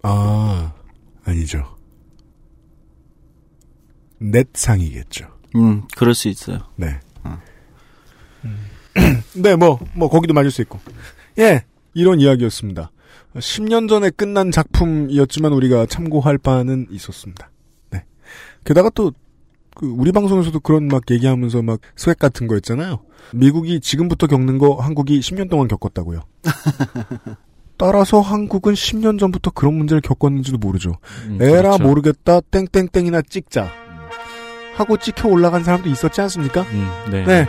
[0.04, 0.74] 아,
[1.24, 1.78] 아니죠.
[4.20, 5.26] 넷상이겠죠.
[5.56, 6.60] 음, 그럴 수 있어요.
[6.76, 7.00] 네.
[7.24, 7.40] 어.
[9.36, 10.80] 네, 뭐, 뭐, 거기도 맞을 수 있고.
[11.40, 12.92] 예, 이런 이야기였습니다.
[13.36, 17.50] 10년 전에 끝난 작품이었지만 우리가 참고할 바는 있었습니다.
[17.90, 18.04] 네.
[18.66, 19.14] 게다가 또,
[19.76, 23.00] 그 우리 방송에서도 그런 막 얘기하면서 막 swag 같은 거 있잖아요.
[23.34, 26.22] 미국이 지금부터 겪는 거 한국이 10년 동안 겪었다고요.
[27.78, 30.98] 따라서 한국은 10년 전부터 그런 문제를 겪었는지도 모르죠.
[31.28, 31.84] 음, 에라 그렇죠.
[31.84, 33.72] 모르겠다 땡땡땡이나 찍자
[34.76, 36.62] 하고 찍혀 올라간 사람도 있었지 않습니까?
[36.62, 37.24] 음, 네.
[37.24, 37.46] 네,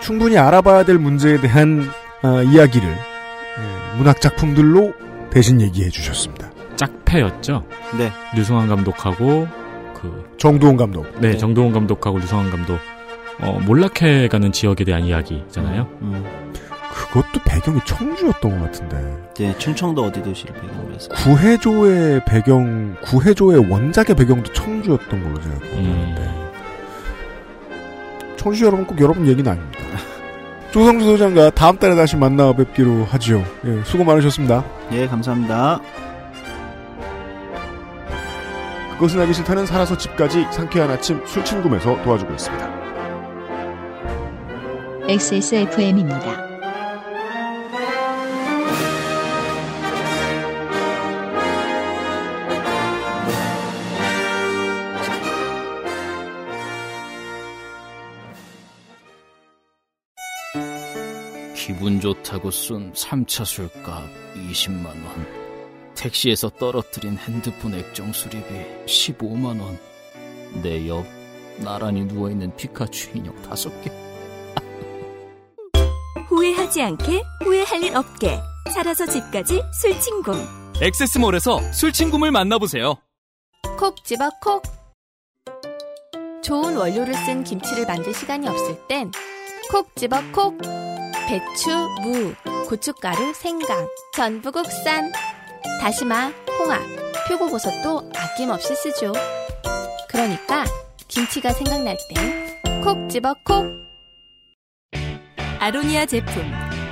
[0.00, 1.88] 충분히 알아봐야 될 문제에 대한
[2.22, 4.92] 아, 이야기를 예, 문학 작품들로
[5.30, 6.50] 대신 얘기해 주셨습니다.
[6.76, 7.64] 짝패였죠.
[7.98, 8.12] 네.
[8.36, 9.48] 류승환 감독하고
[10.00, 11.04] 그 정두원 감독.
[11.20, 11.36] 네, 네.
[11.36, 12.78] 정동원 감독하고 류승환 감독
[13.40, 15.86] 어, 몰락해 가는 지역에 대한 이야기잖아요.
[16.02, 16.24] 음.
[16.92, 21.08] 그것도 배경이 청주였던 것 같은데 네, 충청도 어디 도시를 배경으로 해서.
[21.14, 26.50] 구해조의 배경, 구해조의 원작의 배경도 청주였던 걸로 제가 기억하는데 음.
[28.36, 29.78] 청주 여러분 꼭 여러분 얘기는 아닙니다.
[30.72, 33.44] 조성주 소장과 다음 달에 다시 만나 뵙기로 하지요.
[33.66, 34.64] 예, 수고 많으셨습니다.
[34.92, 35.80] 예, 감사합니다.
[39.00, 42.80] 그것은 알기 싫다는 살아서 집까지 상쾌한 아침 술친구에서 도와주고 있습니다.
[45.08, 46.50] XSFM입니다.
[61.54, 65.39] 기분 좋다고 쏜 3차 술값 20만 원.
[66.00, 68.46] 택시에서 떨어뜨린 핸드폰 액정 수리비
[68.86, 69.78] 15만 원.
[70.62, 71.04] 내 옆
[71.58, 73.92] 나란히 누워있는 피카츄 인형 5개.
[76.28, 78.38] 후회하지 않게 후회할 일 없게
[78.72, 80.32] 살아서 집까지 술친구
[80.80, 82.96] 엑세스몰에서 술친구를 만나보세요.
[83.78, 84.62] 콕 집어 콕.
[86.42, 89.12] 좋은 원료를 쓴 김치를 만들 시간이 없을 땐
[89.70, 90.56] 콕 집어 콕
[91.28, 91.70] 배추,
[92.02, 92.34] 무,
[92.68, 93.86] 고춧가루, 생강,
[94.16, 95.12] 전부 국산
[95.80, 96.80] 다시마, 홍합,
[97.28, 99.12] 표고버섯도 아낌없이 쓰죠.
[100.08, 100.64] 그러니까
[101.08, 103.66] 김치가 생각날 땐 콕 집어 콕
[105.58, 106.42] 아로니아 제품.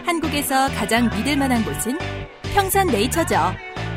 [0.04, 1.98] 한국에서 가장 믿을 만한 곳은
[2.54, 3.36] 평산 네이처죠.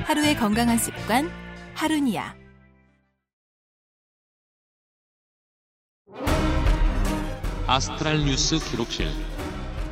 [0.05, 1.29] 하루의 건강한 습관,
[1.73, 2.33] 하루니아.
[7.67, 9.09] 아스트랄 뉴스 기록실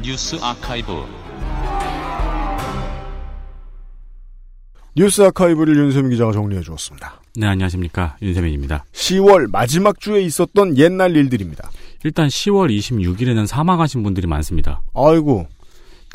[0.01, 1.05] 뉴스 아카이브
[4.95, 7.21] 뉴스 아카이브를 윤세민 기자가 정리해 주었습니다.
[7.35, 8.17] 네, 안녕하십니까.
[8.21, 8.85] 윤세민입니다.
[8.91, 11.69] 10월 마지막 주에 있었던 옛날 일들입니다.
[12.03, 14.81] 일단 10월 26일에는 사망하신 분들이 많습니다.
[14.95, 15.47] 아이고.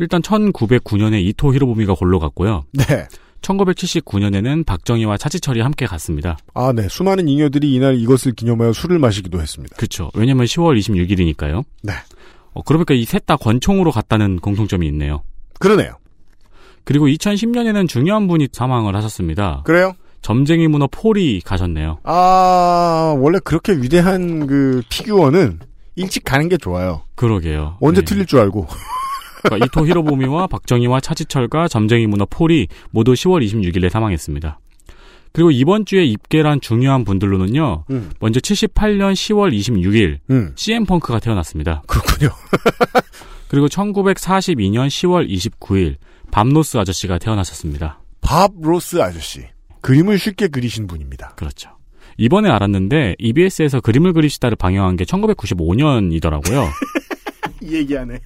[0.01, 2.65] 일단 1909년에 이토 히로부미가 골로 갔고요.
[2.73, 3.07] 네.
[3.43, 6.37] 1979년에는 박정희와 차지철이 함께 갔습니다.
[6.55, 6.89] 아, 네.
[6.89, 9.77] 수많은 잉여들이 이날 이것을 기념하여 술을 마시기도 했습니다.
[9.77, 10.11] 그렇죠.
[10.15, 11.65] 왜냐면 10월 26일이니까요.
[11.83, 11.93] 네.
[12.55, 15.23] 어, 그러니까 이 셋 다 권총으로 갔다는 공통점이 있네요.
[15.61, 15.97] 그러네요.
[16.85, 19.63] 그리고 2010년에는 중요한 분이 사망을 하셨습니다.
[19.65, 19.95] 그래요?
[20.23, 21.99] 점쟁이 문어 폴이 가셨네요.
[22.05, 25.59] 아, 원래 그렇게 위대한 그 피규어는
[25.97, 27.03] 일찍 가는 게 좋아요.
[27.15, 27.77] 그러게요.
[27.81, 28.05] 언제 네.
[28.05, 28.67] 틀릴 줄 알고.
[29.43, 34.59] 그러니까 이토 히로부미와 박정희와 차지철과 점쟁이 문어 폴이 모두 10월 26일에 사망했습니다.
[35.33, 37.85] 그리고 이번 주에 입계란 중요한 분들로는요.
[37.91, 38.11] 음.
[38.21, 40.53] 먼저 78년 10월 26일 음.
[40.55, 41.83] CM 펑크가 태어났습니다.
[41.87, 42.31] 그렇군요.
[43.49, 45.97] 그리고 1942년 10월 29일
[46.31, 48.01] 밤로스 아저씨가 태어나셨습니다.
[48.21, 49.47] 밥 로스 아저씨.
[49.81, 51.35] 그림을 쉽게 그리신 분입니다.
[51.37, 51.71] 그렇죠.
[52.17, 56.69] 이번에 알았는데 EBS에서 그림을 그리시다를 방영한 게 1995년이더라고요.
[57.63, 58.19] 이 얘기하네.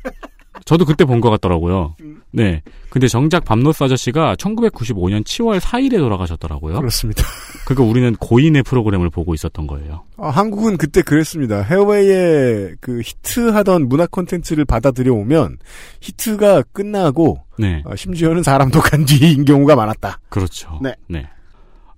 [0.65, 1.95] 저도 그때 본 것 같더라고요.
[2.31, 2.63] 네.
[2.91, 6.77] 근데 정작 밤로스 아저씨가 1995년 7월 4일에 돌아가셨더라고요.
[6.79, 7.23] 그렇습니다.
[7.65, 10.05] 그러니까 우리는 고인의 프로그램을 보고 있었던 거예요.
[10.19, 11.63] 아, 한국은 그때 그랬습니다.
[11.63, 15.59] 해외에 그 히트하던 문화 콘텐츠를 받아들여 오면
[16.01, 17.83] 히트가 끝나고 네.
[17.87, 20.21] 어, 심지어는 사람도 간 뒤인 경우가 많았다.
[20.29, 20.79] 그렇죠.
[20.83, 21.27] 네.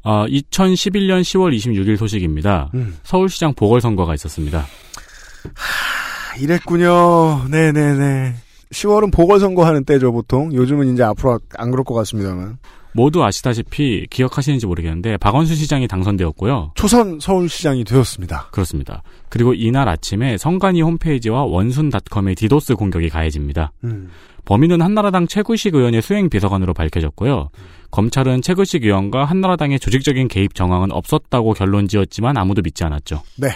[0.03, 2.71] 아, 2011년 10월 26일 소식입니다.
[2.75, 2.97] 음.
[3.03, 4.61] 서울시장 보궐선거가 있었습니다.
[5.45, 7.45] 아, 이랬군요.
[7.51, 8.35] 네네네.
[8.73, 10.53] 10월은 보궐선거 하는 때죠, 보통.
[10.53, 12.59] 요즘은 이제 앞으로 안 그럴 것 같습니다만.
[12.93, 16.73] 모두 아시다시피 기억하시는지 모르겠는데 박원순 시장이 당선되었고요.
[16.75, 18.49] 초선 서울시장이 되었습니다.
[18.51, 19.03] 그렇습니다.
[19.29, 23.73] 그리고 이날 아침에 성관이 홈페이지와 원순닷컴의 디도스 공격이 가해집니다.
[23.85, 24.11] 음.
[24.45, 27.51] 범인은 한나라당 최구식 의원의 수행 비서관으로 밝혀졌고요.
[27.93, 33.23] 검찰은 최구식 의원과 한나라당의 조직적인 개입 정황은 없었다고 결론 지었지만 아무도 믿지 않았죠.
[33.37, 33.49] 네.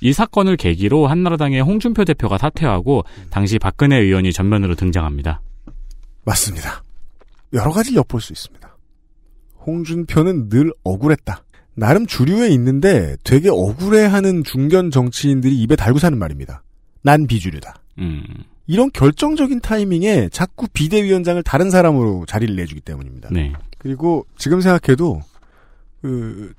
[0.00, 5.40] 이 사건을 계기로 한나라당의 홍준표 대표가 사퇴하고 당시 박근혜 의원이 전면으로 등장합니다.
[6.24, 6.82] 맞습니다.
[7.52, 8.76] 여러 가지 엿볼 수 있습니다.
[9.66, 11.44] 홍준표는 늘 억울했다.
[11.74, 16.62] 나름 주류에 있는데 되게 억울해하는 중견 정치인들이 입에 달고 사는 말입니다.
[17.02, 17.74] 난 비주류다.
[17.98, 18.22] 음,
[18.66, 23.30] 이런 결정적인 타이밍에 자꾸 비대위원장을 다른 사람으로 자리를 내주기 때문입니다.
[23.32, 23.52] 네.
[23.78, 25.20] 그리고 지금 생각해도
[26.02, 26.52] 그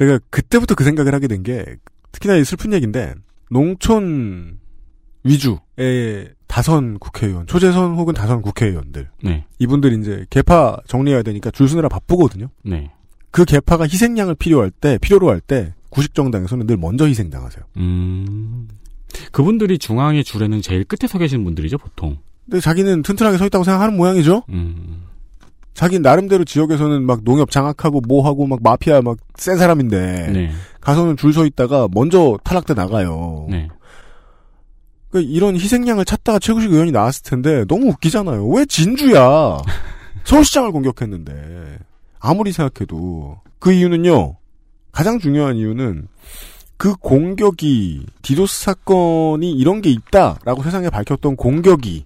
[0.00, 1.64] 제가 그때부터 그 생각을 하게 된 게
[2.12, 3.14] 특히나 이 슬픈 얘기인데
[3.50, 4.58] 농촌
[5.24, 9.44] 위주의 다선 국회의원, 초재선 혹은 다선 국회의원들 네.
[9.58, 12.48] 이분들 이제 개파 정리해야 되니까 줄 서느라 바쁘거든요.
[12.64, 12.90] 네.
[13.30, 17.64] 그 개파가 희생양을 필요할 때 필요로 할 때 구식정당에서는 늘 먼저 희생당하세요.
[17.76, 18.68] 음.
[19.32, 22.18] 그분들이 중앙의 줄에는 제일 끝에 서 계신 분들이죠, 보통.
[22.44, 24.42] 근데 자기는 튼튼하게 서 있다고 생각하는 모양이죠.
[24.50, 25.02] 음.
[25.74, 30.50] 자기 나름대로 지역에서는 막 농협 장악하고 뭐하고 막 마피아 막 센 사람인데 네.
[30.80, 33.46] 가서는 줄 서 있다가 먼저 탈락돼 나가요.
[33.48, 33.68] 네.
[35.10, 38.46] 그러니까 이런 희생양을 찾다가 최구식 의원이 나왔을 텐데 너무 웃기잖아요.
[38.48, 39.58] 왜 진주야?
[40.24, 41.78] 서울시장을 공격했는데
[42.18, 44.36] 아무리 생각해도 그 이유는요.
[44.92, 46.08] 가장 중요한 이유는
[46.76, 52.04] 그 공격이 디도스 사건이 이런 게 있다라고 세상에 밝혔던 공격이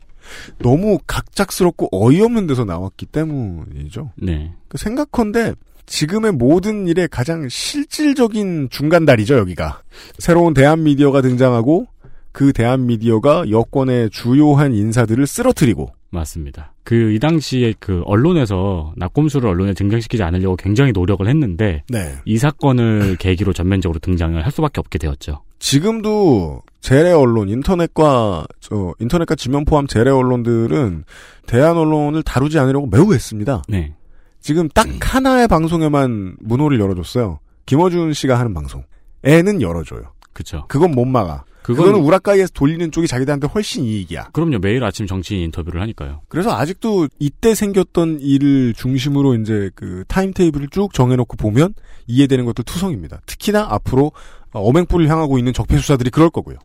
[0.59, 4.13] 너무 각작스럽고 어이없는 데서 나왔기 때문이죠.
[4.17, 4.53] 네.
[4.69, 5.55] 그 생각컨대
[5.87, 9.83] 지금의 모든 일의 가장 실질적인 중간다리죠, 여기가.
[10.19, 11.87] 새로운 대한 미디어가 등장하고
[12.33, 16.73] 그 대한 미디어가 여권의 주요한 인사들을 쓰러뜨리고 맞습니다.
[16.85, 22.15] 그 이 당시에 그 언론에서 낙곰수를 언론에 등장시키지 않으려고 굉장히 노력을 했는데 네.
[22.25, 25.43] 이 사건을 계기로 전면적으로 등장을 할 수밖에 없게 되었죠.
[25.59, 31.05] 지금도 재래 언론, 인터넷과 저 인터넷과 지면 포함 재래 언론들은
[31.47, 33.63] 대한 언론을 다루지 않으려고 매우 애씁니다.
[33.69, 33.95] 네.
[34.41, 37.39] 지금 딱 하나의 방송에만 문호를 열어줬어요.
[37.67, 38.85] 김어준 씨가 하는 방송.
[39.25, 40.03] 애는 열어줘요.
[40.35, 40.65] 그렇죠.
[40.69, 41.45] 그건 못 막아.
[41.65, 44.29] 그건- 그거는 우라카이에서 돌리는 쪽이 자기들한테 훨씬 이익이야.
[44.35, 44.59] 그럼요.
[44.59, 46.21] 매일 아침 정치인 인터뷰를 하니까요.
[46.29, 51.73] 그래서 아직도 이때 생겼던 일을 중심으로 이제 그 타임테이블을 쭉 정해놓고 보면
[52.07, 53.21] 이해되는 것도 투성입니다.
[53.25, 54.13] 특히나 앞으로
[54.53, 56.59] 어맹불을 향하고 있는 적폐 수사들이 그럴 거고요.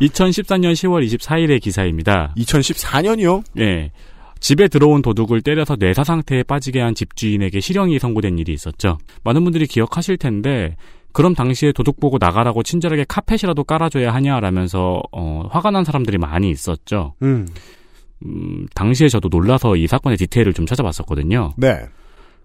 [0.00, 2.32] 2014년 10월 24일의 기사입니다.
[2.36, 3.42] 2014년이요?
[3.58, 3.90] 예.
[4.40, 8.98] 집에 들어온 도둑을 때려서 뇌사 상태에 빠지게 한 집주인에게 실형이 선고된 일이 있었죠.
[9.24, 10.76] 많은 분들이 기억하실 텐데
[11.18, 17.14] 그럼 당시에 도둑 보고 나가라고 친절하게 카펫이라도 깔아줘야 하냐라면서 어, 화가 난 사람들이 많이 있었죠.
[17.22, 17.44] 음.
[18.24, 21.54] 음, 당시에 저도 놀라서 이 사건의 디테일을 좀 찾아봤었거든요.
[21.56, 21.80] 네.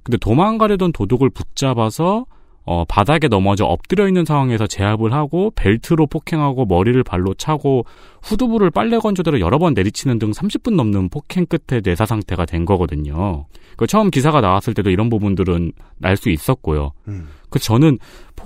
[0.02, 2.26] 근데 도망가려던 도둑을 붙잡아서
[2.66, 7.86] 어, 바닥에 넘어져 엎드려 있는 상황에서 제압을 하고 벨트로 폭행하고 머리를 발로 차고
[8.24, 13.46] 후두부를 빨래 건조대로 여러 번 내리치는 등 30분 넘는 폭행 끝에 뇌사 상태가 된 거거든요.
[13.76, 16.94] 그 처음 기사가 나왔을 때도 이런 부분들은 날수 있었고요.
[17.08, 17.28] 음.
[17.50, 18.00] 그 저는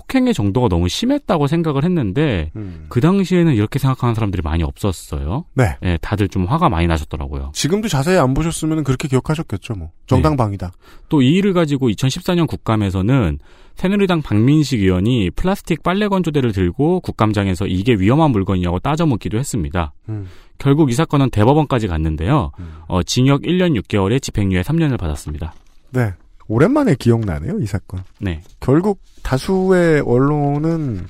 [0.08, 2.86] 폭행의 정도가 너무 심했다고 생각을 했는데 음.
[2.90, 5.46] 그 당시에는 이렇게 생각하는 사람들이 많이 없었어요.
[5.54, 5.78] 네.
[5.84, 7.52] 예, 다들 좀 화가 많이 나셨더라고요.
[7.54, 9.92] 지금도 자세히 안 보셨으면 그렇게 기억하셨겠죠, 뭐.
[10.08, 10.72] 정당방위다.
[11.10, 13.40] 또이 일을 가지고 2014년 국감에서는
[13.76, 19.94] 새누리당 박민식 의원이 플라스틱 빨래 건조대를 들고 국감장에서 이게 위험한 물건이냐고 따져 묻기도 했습니다.
[20.10, 20.28] 음.
[20.58, 22.52] 결국 이 사건은 대법원까지 갔는데요.
[22.88, 25.54] 어, 징역 1년 6개월에 집행유예 3년을 받았습니다.
[25.92, 26.14] 네.
[26.48, 28.04] 오랜만에 기억나네요, 이 사건.
[28.20, 28.42] 네.
[28.60, 31.08] 결국 다수의 언론은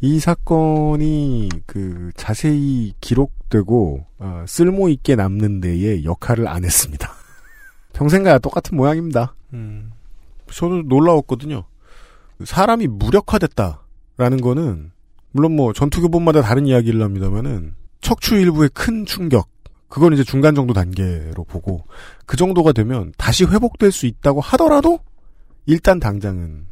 [0.00, 7.12] 이 사건이 그 자세히 기록되고 어, 쓸모 있게 남는 데에 역할을 안 했습니다.
[7.94, 9.34] 평생과 똑같은 모양입니다.
[10.52, 11.64] 저도 놀라웠거든요.
[12.44, 14.90] 사람이 무력화됐다라는 거는
[15.30, 19.48] 물론 뭐 전투 교본마다 다른 이야기를 합니다만은 척추 일부의 큰 충격
[19.92, 21.84] 그건 이제 중간 정도 단계로 보고
[22.24, 25.00] 그 정도가 되면 다시 회복될 수 있다고 하더라도
[25.66, 26.64] 일단 당장은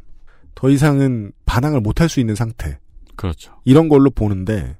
[0.55, 2.79] 더 이상은 반항을 못할 수 있는 상태
[3.15, 3.53] 그렇죠.
[3.63, 4.75] 이런 걸로 보는데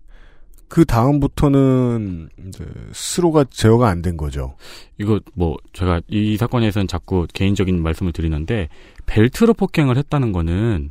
[0.67, 4.55] 그 다음부터는 이제 스스로가 제어가 안 된 거죠.
[4.97, 8.69] 이거 뭐 제가 이 사건에서는 자꾸 개인적인 말씀을 드리는데
[9.05, 10.89] 벨트로 폭행을 했다는 거는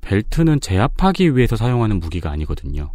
[0.00, 2.90] 벨트는 제압하기 위해서 사용하는 무기가 아니거든요.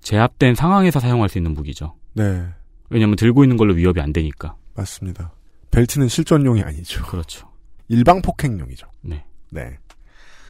[0.00, 1.96] 제압된 상황에서 사용할 수 있는 무기죠.
[2.14, 2.48] 네,
[2.90, 4.56] 왜냐하면 들고 있는 걸로 위협이 안 되니까.
[4.74, 5.32] 맞습니다.
[5.70, 7.04] 벨트는 실전용이 아니죠.
[7.06, 7.48] 그렇죠.
[7.88, 8.86] 일방 폭행용이죠.
[9.02, 9.24] 네.
[9.50, 9.78] 네.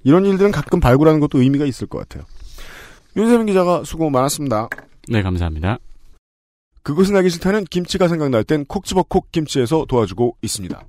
[0.03, 2.25] 이런 일들은 가끔 발굴하는 것도 의미가 있을 것 같아요.
[3.17, 4.69] 윤세민 기자가 수고 많았습니다.
[5.09, 5.79] 네, 감사합니다.
[6.83, 10.83] 그것은 알기 싫다는 김치가 생각날 땐 콕 집어 콕 김치에서 도와주고 있습니다.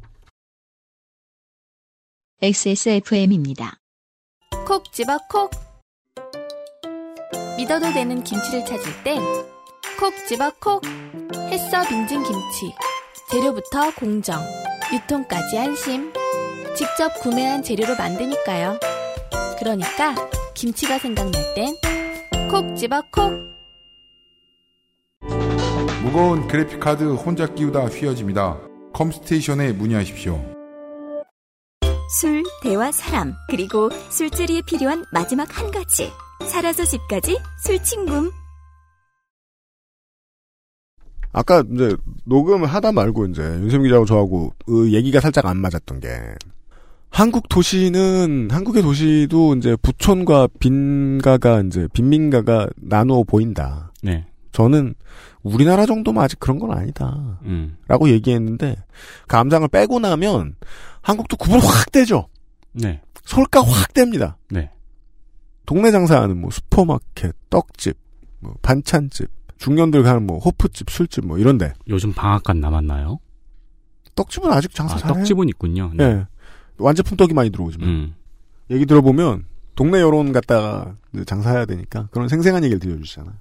[2.41, 3.77] XSFM입니다.
[4.65, 5.51] 콕 집어 콕.
[7.57, 9.21] 믿어도 되는 김치를 찾을 땐
[10.01, 10.81] 콕 집어 콕.
[11.51, 12.73] 햇서 빙진 김치.
[13.29, 14.41] 재료부터 공정,
[14.91, 16.11] 유통까지 안심.
[16.75, 18.79] 직접 구매한 재료로 만드니까요.
[19.59, 20.15] 그러니까
[20.55, 21.75] 김치가 생각날 땐
[22.49, 23.31] 콕 집어 콕.
[26.03, 28.57] 무거운 그래픽카드 혼자 끼우다 휘어집니다.
[28.93, 30.43] 컴스테이션에 문의하십시오.
[32.19, 36.11] 술, 대화, 사람, 그리고 술자리에 필요한 마지막 한 가지.
[36.47, 38.40] 살아서 집까지 술친굼.
[41.31, 46.09] 아까 이제 녹음을 하다 말고 이제 윤세민 기자하고 저하고 그 얘기가 살짝 안 맞았던 게
[47.09, 53.91] 한국 도시는 한국의 도시도 이제 부촌과 빈가가 이제 빈민가가 나누어 보인다.
[54.01, 54.25] 네.
[54.51, 54.95] 저는
[55.43, 57.39] 우리나라 정도면 아직 그런 건 아니다.
[57.43, 57.77] 음.
[57.87, 58.75] 라고 얘기했는데
[59.27, 60.55] 감장을 빼고 나면
[61.01, 62.27] 한국도 구분 확 되죠.
[62.73, 63.01] 네.
[63.25, 64.37] 솔가 확 됩니다.
[64.49, 64.71] 네.
[65.65, 67.97] 동네 장사하는 뭐 슈퍼마켓, 떡집,
[68.39, 69.29] 뭐 반찬집,
[69.61, 73.19] 중년들 가는 뭐 호프집, 술집 뭐 이런데 요즘 방앗간 남았나요?
[74.15, 75.13] 떡집은 아직 장사 아, 잘해요.
[75.13, 75.91] 떡집은 있군요.
[75.93, 75.97] 예.
[75.97, 76.25] 네.
[76.79, 78.15] 완제품 떡이 많이 들어오지만 음.
[78.71, 79.45] 얘기 들어보면
[79.75, 80.95] 동네 여론 갖다가
[81.27, 83.35] 장사해야 되니까 그런 생생한 얘기를 들려주시잖아요.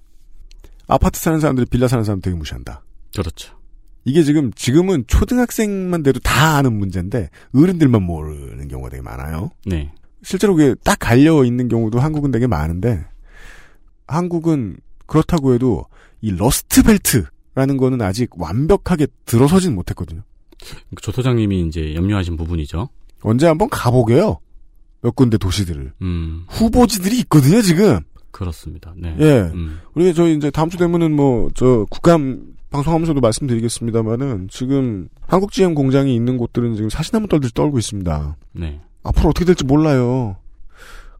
[0.89, 2.83] 아파트 사는 사람들이 빌라 사는 사람 되게 무시한다.
[3.17, 3.57] 그렇죠.
[4.05, 9.53] 이게 지금 지금은 초등학생만 돼도 다 아는 문제인데 어른들만 모르는 경우가 되게 많아요.
[9.65, 9.91] 네.
[10.23, 13.07] 실제로 그게 딱 갈려 있는 경우도 한국은 되게 많은데
[14.07, 15.87] 한국은 그렇다고 해도
[16.21, 20.23] 이 러스트 벨트라는 거는 아직 완벽하게 들어서진 못했거든요.
[21.01, 22.89] 조 소장님이 이제 염려하신 부분이죠.
[23.23, 24.39] 언제 한번 가보게요.
[25.03, 26.45] 몇 군데 도시들을 음.
[26.49, 28.01] 후보지들이 있거든요 지금.
[28.31, 28.93] 그렇습니다.
[28.97, 29.17] 네.
[29.19, 29.51] 예.
[29.55, 29.81] 음.
[29.95, 36.15] 우리 저희 이제 다음 주 되면은 뭐 저 국감 방송하면서도 말씀드리겠습니다만은 지금 한국 GM 공장이
[36.15, 38.37] 있는 곳들은 지금 사시나무 떨듯이 떨고 있습니다.
[38.53, 38.81] 네.
[39.03, 40.37] 앞으로 어떻게 될지 몰라요.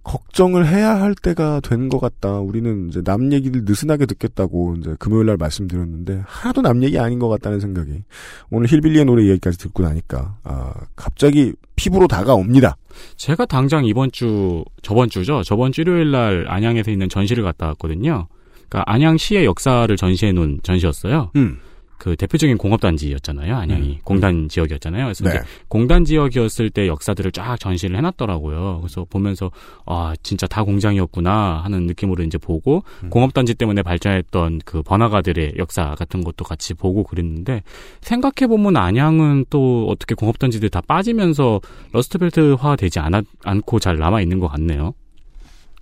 [0.03, 2.39] 걱정을 해야 할 때가 된 것 같다.
[2.39, 7.29] 우리는 이제 남 얘기를 느슨하게 듣겠다고 이제 금요일 날 말씀드렸는데 하나도 남 얘기 아닌 것
[7.29, 8.03] 같다는 생각이
[8.51, 12.77] 오늘 힐빌리의 노래 얘기까지 듣고 나니까 아 갑자기 피부로 다가옵니다.
[13.17, 15.43] 제가 당장 이번 주 저번 주죠.
[15.43, 18.29] 저번 주 일요일 날 안양에서 있는 전시를 갔다 왔거든요.
[18.69, 21.31] 그러니까 안양시의 역사를 전시해 놓은 전시였어요.
[21.37, 21.59] 음.
[22.01, 23.55] 그 대표적인 공업단지였잖아요.
[23.55, 23.99] 안양이 음.
[24.05, 25.05] 공단 지역이었잖아요.
[25.05, 25.39] 그래서 네.
[25.69, 28.79] 공단 지역이었을 때 역사들을 쫙 전시를 해놨더라고요.
[28.81, 29.51] 그래서 보면서
[29.85, 33.11] 아 진짜 다 공장이었구나 하는 느낌으로 이제 보고 음.
[33.11, 37.63] 공업단지 때문에 발전했던 그 번화가들의 역사 같은 것도 같이 보고 그랬는데
[38.01, 41.61] 생각해 보면 안양은 또 어떻게 공업단지들 다 빠지면서
[41.93, 44.95] 러스트벨트화 되지 않았, 않고 잘 남아 있는 것 같네요.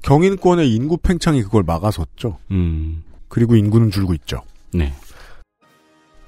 [0.03, 2.39] 경인권의 인구 팽창이 그걸 막아섰죠.
[2.51, 4.43] 음, 그리고 인구는 줄고 있죠.
[4.73, 4.93] 네.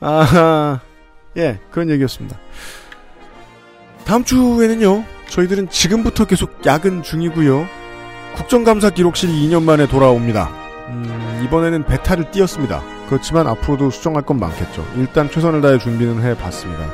[0.00, 0.80] 아하,
[1.36, 2.38] 예, 그런 얘기였습니다.
[4.04, 7.66] 다음 주에는요, 저희들은 지금부터 계속 야근 중이고요.
[8.36, 10.48] 국정감사 기록실이 2년 만에 돌아옵니다.
[10.88, 12.82] 음, 이번에는 베타를 뗐습니다.
[13.08, 14.84] 그렇지만 앞으로도 수정할 건 많겠죠.
[14.96, 16.90] 일단 최선을 다해 준비는 해봤습니다.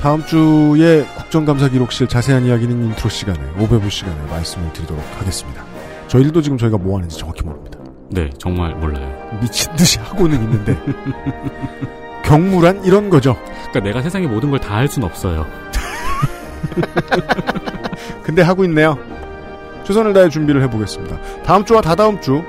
[0.00, 5.64] 다음 주에 국정감사 기록실 자세한 이야기는 인트로 시간에, 오배부 시간에 말씀을 드리도록 하겠습니다.
[6.06, 7.78] 저희들도 지금 저희가 뭐 하는지 정확히 모릅니다.
[8.10, 9.38] 네, 정말 몰라요.
[9.42, 10.78] 미친 듯이 하고는 있는데,
[12.24, 13.36] 경무란 이런 거죠.
[13.70, 15.46] 그러니까 내가 세상의 모든 걸 다 할 순 없어요.
[18.22, 18.98] 근데 하고 있네요.
[19.84, 21.18] 최선을 다해 준비를 해보겠습니다.
[21.44, 22.42] 다음 주와 다다음 주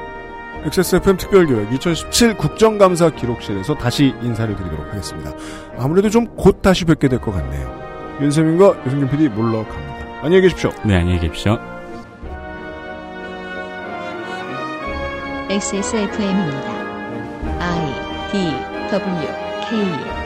[0.66, 5.32] XSFM 특별기획 2017 국정감사 기록실에서 다시 인사를 드리도록 하겠습니다.
[5.78, 8.18] 아무래도 좀 곧 다시 뵙게 될 것 같네요.
[8.20, 9.96] 윤세민과 유승균 PD 물러갑니다.
[10.24, 10.72] 안녕히 계십시오.
[10.84, 11.58] 네, 안녕히 계십시오.
[15.50, 16.70] XSFM입니다.
[17.60, 18.52] I D
[18.92, 20.19] W Hey.